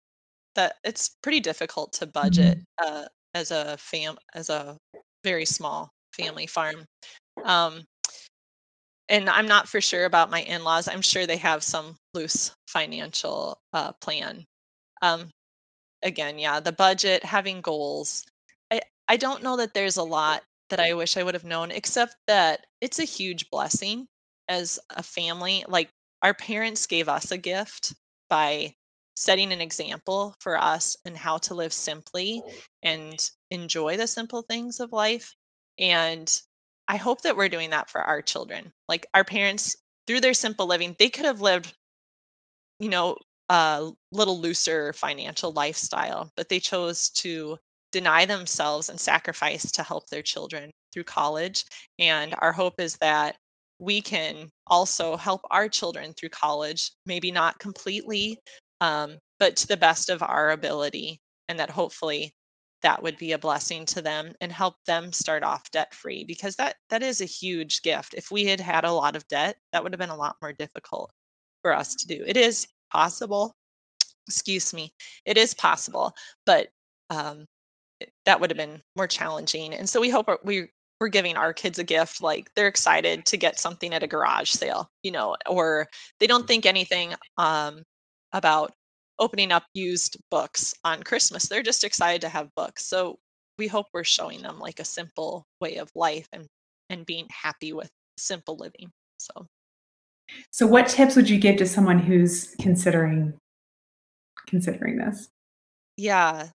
that 0.56 0.76
it's 0.84 1.16
pretty 1.22 1.40
difficult 1.40 1.94
to 1.94 2.06
budget 2.06 2.58
mm-hmm. 2.58 2.96
uh, 2.96 3.06
as 3.34 3.52
a 3.52 3.78
fam 3.78 4.18
as 4.34 4.50
a 4.50 4.78
very 5.24 5.46
small 5.46 5.90
family 6.14 6.48
farm. 6.48 6.86
Um, 7.46 7.84
and 9.10 9.30
I'm 9.30 9.48
not 9.48 9.68
for 9.68 9.82
sure 9.82 10.06
about 10.06 10.32
my 10.32 10.42
in-laws. 10.42 10.88
I'm 10.88 11.02
sure 11.02 11.26
they 11.26 11.38
have 11.38 11.64
some 11.64 11.96
loose 12.14 12.52
financial 12.68 13.60
uh, 13.74 13.94
plan. 13.94 14.46
Um, 15.02 15.30
again, 16.04 16.40
yeah, 16.40 16.60
the 16.60 16.72
budget, 16.72 17.24
having 17.24 17.62
goals. 17.62 18.24
I 18.72 18.82
I 19.08 19.18
don't 19.18 19.44
know 19.44 19.58
that 19.58 19.74
there's 19.74 19.98
a 19.98 20.04
lot 20.04 20.44
that 20.70 20.80
I 20.80 20.94
wish 20.94 21.18
I 21.18 21.24
would 21.24 21.34
have 21.34 21.44
known, 21.44 21.72
except 21.72 22.16
that 22.28 22.66
it's 22.82 23.00
a 23.00 23.04
huge 23.04 23.50
blessing 23.50 24.08
as 24.50 24.80
a 24.92 25.04
family. 25.04 25.64
Like 25.68 25.90
our 26.22 26.34
parents 26.34 26.88
gave 26.88 27.10
us 27.10 27.32
a 27.32 27.38
gift 27.38 27.94
by 28.30 28.74
setting 29.16 29.52
an 29.54 29.62
example 29.62 30.36
for 30.40 30.58
us 30.58 30.98
and 31.06 31.16
how 31.16 31.38
to 31.38 31.54
live 31.54 31.74
simply 31.74 32.42
and 32.82 33.30
enjoy 33.52 33.98
the 33.98 34.08
simple 34.08 34.42
things 34.42 34.80
of 34.80 34.92
life. 34.92 35.36
And 35.78 36.32
I 36.88 36.98
hope 36.98 37.22
that 37.22 37.38
we're 37.38 37.50
doing 37.50 37.70
that 37.72 37.90
for 37.90 38.02
our 38.02 38.22
children. 38.22 38.72
Like 38.88 39.06
our 39.14 39.24
parents, 39.24 39.76
through 40.08 40.22
their 40.22 40.34
simple 40.34 40.68
living, 40.68 40.96
they 41.00 41.10
could 41.10 41.26
have 41.26 41.42
lived, 41.42 41.74
you 42.80 42.90
know, 42.90 43.18
a 43.50 43.92
little 44.12 44.40
looser 44.40 44.94
financial 44.94 45.52
lifestyle, 45.52 46.32
but 46.36 46.50
they 46.50 46.60
chose 46.60 47.10
to 47.10 47.58
deny 47.92 48.26
themselves 48.26 48.90
and 48.90 49.00
sacrifice 49.00 49.72
to 49.72 49.84
help 49.84 50.10
their 50.10 50.22
children 50.22 50.72
through 50.92 51.04
college. 51.04 51.66
And 52.00 52.36
our 52.40 52.52
hope 52.52 52.80
is 52.80 52.98
that 52.98 53.36
we 53.80 54.02
can 54.02 54.50
also 54.68 55.16
help 55.18 55.42
our 55.52 55.70
children 55.70 56.14
through 56.14 56.30
college, 56.30 56.92
maybe 57.06 57.32
not 57.32 57.60
completely, 57.60 58.40
um, 58.82 59.18
but 59.40 59.56
to 59.58 59.68
the 59.68 59.78
best 59.78 60.10
of 60.10 60.24
our 60.24 60.52
ability. 60.52 61.20
And 61.50 61.60
that 61.60 61.70
hopefully 61.70 62.32
that 62.84 63.02
would 63.02 63.18
be 63.18 63.32
a 63.32 63.38
blessing 63.38 63.86
to 63.88 64.02
them 64.02 64.34
and 64.42 64.52
help 64.52 64.76
them 64.86 65.12
start 65.12 65.44
off 65.44 65.72
debt 65.72 65.94
free 65.94 66.24
because 66.26 66.56
that 66.58 66.76
that 66.90 67.04
is 67.04 67.22
a 67.22 67.26
huge 67.26 67.82
gift. 67.82 68.14
If 68.14 68.32
we 68.32 68.46
had 68.46 68.60
had 68.60 68.86
a 68.86 68.92
lot 68.92 69.16
of 69.16 69.28
debt 69.28 69.58
that 69.72 69.84
would 69.84 69.94
have 69.94 70.00
been 70.00 70.10
a 70.10 70.16
lot 70.16 70.36
more 70.42 70.54
difficult 70.54 71.12
for 71.62 71.74
us 71.74 71.96
to 71.96 72.08
do. 72.08 72.24
It 72.28 72.38
is 72.38 72.68
possible 72.92 73.56
excuse 74.28 74.74
me 74.74 74.94
it 75.26 75.38
is 75.38 75.54
possible 75.54 76.14
but 76.46 76.68
um, 77.10 77.46
that 78.26 78.40
would 78.40 78.50
have 78.50 78.58
been 78.58 78.82
more 78.96 79.08
challenging 79.08 79.74
and 79.74 79.90
so 79.90 80.00
we 80.00 80.10
hope 80.10 80.30
we 80.44 80.68
we're 81.00 81.08
giving 81.10 81.36
our 81.36 81.54
kids 81.54 81.80
a 81.80 81.84
gift 81.84 82.22
like 82.22 82.50
they're 82.56 82.68
excited 82.68 83.26
to 83.26 83.36
get 83.36 83.60
something 83.60 83.94
at 83.94 84.04
a 84.04 84.08
garage 84.08 84.50
sale 84.50 84.90
you 85.04 85.12
know 85.12 85.36
or 85.48 85.88
they 86.20 86.28
don't 86.28 86.48
think 86.48 86.66
anything 86.66 87.14
um, 87.38 87.84
about 88.32 88.74
opening 89.20 89.52
up 89.52 89.64
used 89.74 90.18
books 90.32 90.74
on 90.84 91.04
Christmas. 91.04 91.48
They're 91.48 91.64
just 91.64 91.84
excited 91.84 92.22
to 92.22 92.30
have 92.30 92.50
books. 92.56 92.86
So 92.86 93.18
we 93.58 93.68
hope 93.68 93.88
we're 93.94 94.04
showing 94.04 94.42
them 94.42 94.60
like 94.60 94.80
a 94.80 94.86
simple 94.86 95.46
way 95.62 95.78
of 95.78 95.90
life 95.96 96.28
and 96.34 96.48
and 96.90 97.06
being 97.06 97.28
happy 97.32 97.74
with 97.74 97.90
simple 98.18 98.58
living. 98.58 98.92
So 99.18 99.48
So 100.52 100.68
what 100.68 100.88
tips 100.88 101.16
would 101.16 101.30
you 101.30 101.40
give 101.40 101.58
to 101.58 101.66
someone 101.66 102.00
who's 102.00 102.56
considering 102.60 103.34
considering 104.48 104.98
this? 104.98 105.30
Yeah, 105.98 106.50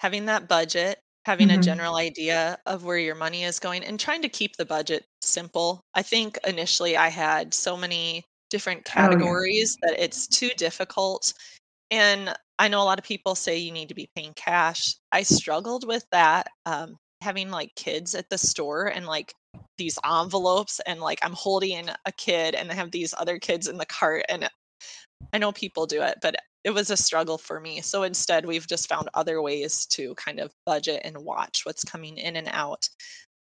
having 0.00 0.26
that 0.26 0.48
budget, 0.48 0.98
having 1.24 1.48
mm-hmm. 1.48 1.60
a 1.60 1.62
general 1.62 1.96
idea 1.96 2.58
of 2.66 2.84
where 2.84 2.98
your 2.98 3.14
money 3.14 3.44
is 3.44 3.58
going 3.58 3.84
and 3.84 4.00
trying 4.00 4.22
to 4.22 4.28
keep 4.28 4.56
the 4.56 4.64
budget 4.64 5.04
simple. 5.22 5.80
I 5.94 6.02
think 6.02 6.38
initially 6.46 6.96
I 6.96 7.08
had 7.08 7.52
so 7.52 7.76
many 7.76 8.24
different 8.50 8.84
categories 8.84 9.76
oh, 9.76 9.88
yeah. 9.88 9.94
that 9.96 10.02
it's 10.02 10.26
too 10.26 10.50
difficult 10.56 11.32
and 11.90 12.34
I 12.58 12.68
know 12.68 12.82
a 12.82 12.84
lot 12.84 12.98
of 12.98 13.04
people 13.04 13.34
say 13.34 13.56
you 13.56 13.72
need 13.72 13.88
to 13.88 13.94
be 13.94 14.10
paying 14.16 14.32
cash. 14.34 14.96
I 15.12 15.22
struggled 15.22 15.86
with 15.86 16.04
that, 16.10 16.48
um, 16.66 16.96
having 17.22 17.50
like 17.50 17.74
kids 17.76 18.14
at 18.14 18.28
the 18.30 18.38
store 18.38 18.86
and 18.86 19.06
like 19.06 19.32
these 19.76 19.98
envelopes, 20.04 20.80
and 20.86 21.00
like 21.00 21.20
I'm 21.22 21.32
holding 21.32 21.88
a 22.04 22.12
kid 22.12 22.54
and 22.54 22.70
I 22.70 22.74
have 22.74 22.90
these 22.90 23.14
other 23.16 23.38
kids 23.38 23.68
in 23.68 23.78
the 23.78 23.86
cart. 23.86 24.24
And 24.28 24.48
I 25.32 25.38
know 25.38 25.52
people 25.52 25.86
do 25.86 26.02
it, 26.02 26.18
but 26.20 26.36
it 26.64 26.70
was 26.70 26.90
a 26.90 26.96
struggle 26.96 27.38
for 27.38 27.60
me. 27.60 27.80
So 27.80 28.02
instead, 28.02 28.44
we've 28.44 28.66
just 28.66 28.88
found 28.88 29.08
other 29.14 29.40
ways 29.40 29.86
to 29.90 30.14
kind 30.16 30.40
of 30.40 30.52
budget 30.66 31.02
and 31.04 31.16
watch 31.18 31.62
what's 31.64 31.84
coming 31.84 32.18
in 32.18 32.36
and 32.36 32.48
out. 32.50 32.88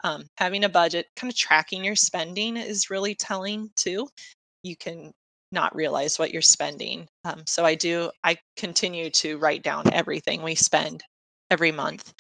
Um, 0.03 0.25
having 0.37 0.65
a 0.65 0.69
budget, 0.69 1.07
kind 1.17 1.33
of 1.33 1.37
tracking 1.37 1.85
your 1.85 1.97
spending 1.97 2.57
is 2.57 2.91
really 2.91 3.15
telling 3.15 3.71
too. 3.77 4.09
You 4.63 4.77
can 4.77 5.13
not 5.55 5.75
realize 5.75 6.19
what 6.19 6.33
you're 6.33 6.43
spending. 6.43 7.09
Um, 7.25 7.45
so 7.47 7.65
I 7.65 7.75
do, 7.75 8.11
I 8.23 8.37
continue 8.57 9.09
to 9.11 9.39
write 9.39 9.63
down 9.63 9.91
everything 9.93 10.43
we 10.43 10.55
spend 10.55 11.03
every 11.51 11.73
month. 11.73 12.13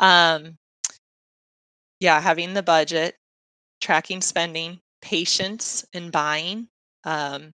Um, 0.00 0.56
yeah, 2.00 2.20
having 2.20 2.54
the 2.54 2.62
budget, 2.62 3.14
tracking 3.80 4.20
spending, 4.20 4.80
patience 5.02 5.84
in 5.92 6.10
buying, 6.10 6.68
um, 7.04 7.52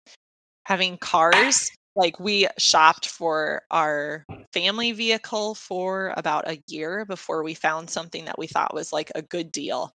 having 0.65 0.97
cars. 0.97 1.69
like 1.95 2.19
we 2.19 2.47
shopped 2.57 3.07
for 3.07 3.61
our 3.69 4.25
family 4.51 4.91
vehicle 4.93 5.55
for 5.55 6.13
about 6.17 6.49
a 6.49 6.61
year 6.67 7.05
before 7.05 7.43
we 7.43 7.53
found 7.53 7.89
something 7.89 8.25
that 8.25 8.37
we 8.37 8.47
thought 8.47 8.73
was 8.73 8.91
like 8.91 9.11
a 9.15 9.21
good 9.21 9.51
deal. 9.51 9.91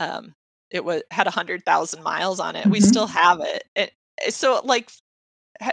Um, 0.00 0.34
it 0.70 0.84
was 0.84 1.02
had 1.10 1.26
a 1.26 1.30
hundred 1.30 1.64
thousand 1.64 2.02
miles 2.02 2.40
on 2.40 2.56
it. 2.56 2.62
Mm-hmm. 2.62 2.70
We 2.70 2.80
still 2.80 3.06
have 3.06 3.40
it. 3.40 3.64
it. 3.76 3.92
So 4.28 4.60
like 4.64 4.90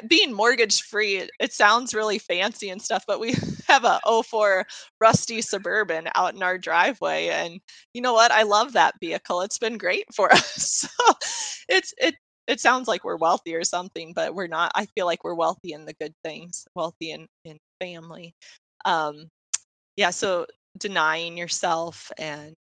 being 0.08 0.34
mortgage 0.34 0.82
free, 0.84 1.28
it 1.40 1.54
sounds 1.54 1.94
really 1.94 2.18
fancy 2.18 2.70
and 2.70 2.82
stuff, 2.82 3.04
but 3.08 3.20
we 3.20 3.36
have 3.68 3.84
a 3.84 4.00
04 4.24 4.66
rusty 5.02 5.42
suburban 5.42 6.08
out 6.16 6.36
in 6.36 6.44
our 6.44 6.58
driveway. 6.58 7.28
And 7.28 7.60
you 7.94 8.02
know 8.02 8.14
what? 8.14 8.32
I 8.32 8.44
love 8.44 8.74
that 8.74 8.96
vehicle. 9.00 9.42
It's 9.42 9.60
been 9.60 9.78
great 9.78 10.06
for 10.14 10.32
us. 10.34 10.88
so 10.88 11.14
it's 11.70 11.94
it 11.98 12.16
it 12.48 12.60
sounds 12.60 12.90
like 12.90 13.06
we're 13.06 13.16
wealthy 13.18 13.56
or 13.56 13.64
something, 13.64 14.12
but 14.14 14.36
we're 14.36 14.48
not. 14.48 14.72
I 14.76 14.86
feel 14.88 15.06
like 15.06 15.24
we're 15.24 15.34
wealthy 15.34 15.72
in 15.72 15.86
the 15.86 15.94
good 15.94 16.14
things, 16.26 16.66
wealthy 16.76 17.12
in, 17.12 17.28
in 17.46 17.58
family. 17.80 18.36
Um 18.86 19.30
yeah, 19.96 20.10
so 20.10 20.46
denying 20.78 21.38
yourself 21.38 22.12
and 22.18 22.54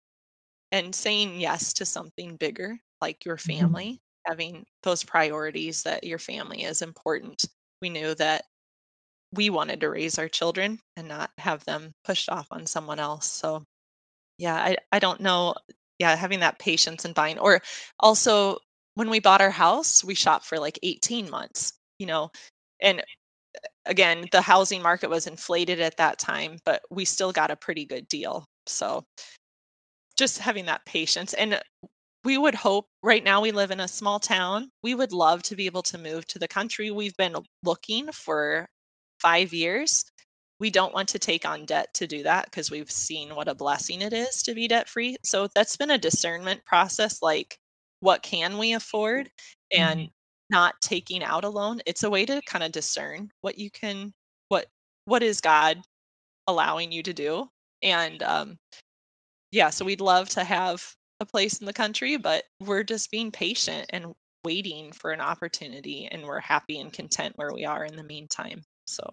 and 0.72 0.94
saying 0.94 1.40
yes 1.40 1.74
to 1.74 1.86
something 1.86 2.36
bigger 2.38 2.78
like 3.02 3.26
your 3.26 3.38
mm-hmm. 3.38 3.60
family 3.60 4.02
having 4.26 4.66
those 4.84 5.04
priorities 5.04 5.84
that 5.84 6.04
your 6.04 6.20
family 6.20 6.64
is 6.64 6.82
important. 6.82 7.44
We 7.82 7.90
knew 7.90 8.16
that 8.16 8.44
we 9.34 9.50
wanted 9.50 9.80
to 9.82 9.90
raise 9.90 10.20
our 10.20 10.28
children 10.28 10.80
and 10.98 11.08
not 11.08 11.32
have 11.38 11.64
them 11.66 11.94
pushed 12.04 12.30
off 12.30 12.48
on 12.52 12.66
someone 12.66 13.00
else. 13.00 13.26
So 13.28 13.64
yeah, 14.38 14.56
I, 14.56 14.78
I 14.92 15.00
don't 15.00 15.22
know. 15.22 15.56
Yeah, 16.00 16.16
having 16.16 16.40
that 16.42 16.60
patience 16.60 17.06
and 17.06 17.14
buying 17.16 17.40
or 17.40 17.62
also 18.00 18.58
when 18.96 19.10
we 19.10 19.20
bought 19.20 19.42
our 19.42 19.52
house, 19.52 20.04
we 20.04 20.16
shopped 20.16 20.46
for 20.46 20.60
like 20.60 20.80
18 20.84 21.30
months, 21.30 21.74
you 22.00 22.08
know, 22.08 22.32
and 22.82 23.02
uh, 23.02 23.04
again, 23.86 24.26
the 24.32 24.42
housing 24.42 24.82
market 24.82 25.10
was 25.10 25.28
inflated 25.28 25.80
at 25.80 25.98
that 25.98 26.20
time, 26.20 26.58
but 26.66 26.82
we 26.90 27.06
still 27.06 27.32
got 27.32 27.52
a 27.52 27.56
pretty 27.56 27.86
good 27.86 28.08
deal. 28.08 28.46
So 28.68 29.04
just 30.18 30.40
having 30.40 30.66
that 30.66 30.86
patience 30.86 31.34
and 31.34 31.62
we 32.24 32.38
would 32.38 32.56
hope 32.56 32.88
right 33.02 33.24
now 33.24 33.42
we 33.42 33.52
live 33.52 33.72
in 33.72 33.80
a 33.80 33.88
small 33.88 34.20
town. 34.20 34.70
We 34.84 34.94
would 34.94 35.12
love 35.12 35.42
to 35.44 35.56
be 35.56 35.66
able 35.66 35.82
to 35.84 35.98
move 35.98 36.28
to 36.28 36.40
the 36.40 36.48
country. 36.48 36.92
We've 36.92 37.18
been 37.18 37.36
looking 37.64 38.12
for 38.12 38.68
five 39.20 39.54
years. 39.54 40.06
We 40.60 40.70
don't 40.70 40.94
want 40.94 41.10
to 41.10 41.20
take 41.20 41.46
on 41.46 41.66
debt 41.66 41.92
to 41.96 42.06
do 42.06 42.22
that 42.24 42.46
because 42.46 42.70
we've 42.70 42.92
seen 42.92 43.36
what 43.36 43.48
a 43.48 43.56
blessing 43.56 44.02
it 44.02 44.14
is 44.14 44.44
to 44.44 44.54
be 44.54 44.68
debt 44.68 44.88
free. 44.88 45.18
So 45.24 45.48
that's 45.56 45.78
been 45.78 45.92
a 45.92 45.98
discernment 45.98 46.64
process 46.66 47.24
like, 47.24 47.58
what 48.02 48.22
can 48.22 48.60
we 48.60 48.74
afford? 48.74 49.30
And 49.76 50.02
mm-hmm. 50.02 50.12
not 50.52 50.76
taking 50.82 51.24
out 51.24 51.44
a 51.44 51.50
loan. 51.50 51.82
It's 51.88 52.04
a 52.04 52.10
way 52.10 52.26
to 52.26 52.42
kind 52.46 52.64
of 52.64 52.72
discern 52.72 53.32
what 53.42 53.58
you 53.58 53.72
can, 53.72 54.14
what, 54.50 54.68
what 55.06 55.24
is 55.24 55.42
God 55.42 55.82
allowing 56.46 56.92
you 56.92 57.02
to 57.02 57.14
do? 57.14 57.48
And 57.82 58.22
um, 58.22 58.58
yeah, 59.52 59.72
so 59.72 59.86
we'd 59.86 60.02
love 60.02 60.30
to 60.30 60.44
have 60.44 60.86
a 61.22 61.26
place 61.26 61.60
in 61.60 61.66
the 61.66 61.74
country, 61.74 62.18
but 62.18 62.44
we're 62.60 62.84
just 62.84 63.12
being 63.12 63.32
patient 63.32 63.86
and 63.92 64.14
waiting 64.44 64.92
for 64.92 65.12
an 65.12 65.22
opportunity 65.22 66.08
and 66.12 66.24
we're 66.24 66.40
happy 66.40 66.80
and 66.80 66.92
content 66.92 67.34
where 67.38 67.54
we 67.54 67.64
are 67.64 67.86
in 67.86 67.96
the 67.96 68.04
meantime. 68.04 68.64
So 68.86 69.04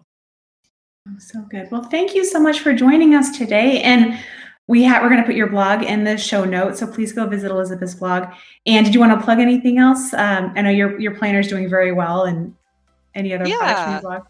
oh, 1.07 1.15
so 1.19 1.41
good. 1.49 1.69
Well, 1.71 1.83
thank 1.83 2.15
you 2.15 2.25
so 2.25 2.39
much 2.39 2.59
for 2.59 2.73
joining 2.73 3.13
us 3.13 3.37
today. 3.37 3.81
And 3.81 4.19
we 4.67 4.83
have 4.83 5.01
we're 5.01 5.09
going 5.09 5.21
to 5.21 5.25
put 5.25 5.35
your 5.35 5.49
blog 5.49 5.83
in 5.83 6.03
the 6.03 6.17
show 6.17 6.45
notes, 6.45 6.79
so 6.79 6.87
please 6.87 7.11
go 7.11 7.25
visit 7.25 7.49
Elizabeth's 7.49 7.95
blog. 7.95 8.27
And 8.67 8.85
did 8.85 8.93
you 8.93 8.99
want 8.99 9.17
to 9.17 9.23
plug 9.23 9.39
anything 9.39 9.79
else? 9.79 10.13
Um, 10.13 10.53
I 10.55 10.61
know 10.61 10.69
your 10.69 10.99
your 10.99 11.15
planner 11.15 11.39
is 11.39 11.47
doing 11.47 11.67
very 11.67 11.91
well, 11.91 12.25
and 12.25 12.53
any 13.15 13.33
other 13.33 13.47
yeah. 13.47 13.57
products 13.57 13.81
from 13.81 13.91
your 13.93 14.01
blog. 14.01 14.27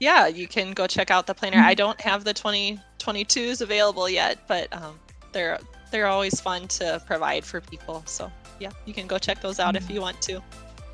Yeah, 0.00 0.26
you 0.28 0.48
can 0.48 0.72
go 0.72 0.86
check 0.86 1.10
out 1.10 1.26
the 1.26 1.34
planner. 1.34 1.58
Mm-hmm. 1.58 1.66
I 1.66 1.74
don't 1.74 2.00
have 2.00 2.24
the 2.24 2.32
2022s 2.32 3.60
available 3.60 4.08
yet, 4.08 4.48
but 4.48 4.72
um, 4.72 4.98
they're 5.32 5.60
they're 5.92 6.08
always 6.08 6.40
fun 6.40 6.66
to 6.68 7.00
provide 7.06 7.44
for 7.44 7.60
people. 7.60 8.02
So 8.06 8.32
yeah, 8.58 8.70
you 8.86 8.94
can 8.94 9.06
go 9.06 9.18
check 9.18 9.40
those 9.40 9.60
out 9.60 9.76
if 9.76 9.84
mm-hmm. 9.84 9.92
you 9.92 10.00
want 10.00 10.20
to. 10.22 10.42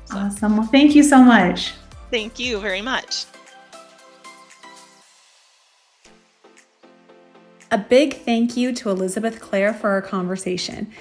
So. 0.05 0.17
Awesome. 0.17 0.57
Well, 0.57 0.67
thank 0.67 0.93
you 0.93 1.01
so 1.03 1.23
much. 1.23 1.73
Thank 2.11 2.37
you 2.37 2.59
very 2.59 2.81
much. 2.81 3.25
A 7.71 7.77
big 7.77 8.15
thank 8.15 8.57
you 8.57 8.73
to 8.73 8.89
Elizabeth 8.89 9.39
Clare 9.39 9.75
for 9.75 9.91
our 9.91 10.01
conversation. 10.01 10.91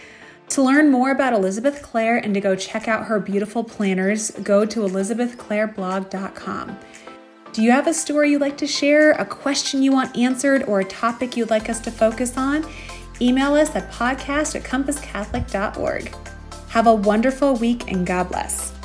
To 0.50 0.62
learn 0.62 0.90
more 0.90 1.10
about 1.10 1.32
Elizabeth 1.32 1.82
Clare 1.82 2.18
and 2.18 2.34
to 2.34 2.40
go 2.40 2.54
check 2.54 2.88
out 2.88 3.06
her 3.06 3.18
beautiful 3.18 3.64
planners, 3.64 4.30
go 4.42 4.66
to 4.66 4.80
elizabethclareblog.com. 4.80 6.78
Do 7.52 7.62
you 7.62 7.70
have 7.70 7.86
a 7.86 7.94
story 7.94 8.30
you'd 8.30 8.42
like 8.42 8.58
to 8.58 8.66
share, 8.66 9.12
a 9.12 9.24
question 9.24 9.82
you 9.82 9.92
want 9.92 10.16
answered, 10.16 10.64
or 10.64 10.80
a 10.80 10.84
topic 10.84 11.36
you'd 11.36 11.50
like 11.50 11.70
us 11.70 11.80
to 11.80 11.90
focus 11.90 12.36
on? 12.36 12.66
Email 13.20 13.54
us 13.54 13.74
at 13.74 13.90
podcast 13.90 14.54
at 14.54 14.62
compasscatholic.org. 14.62 16.14
Have 16.68 16.86
a 16.86 16.94
wonderful 16.94 17.54
week 17.54 17.90
and 17.90 18.06
God 18.06 18.28
bless. 18.28 18.77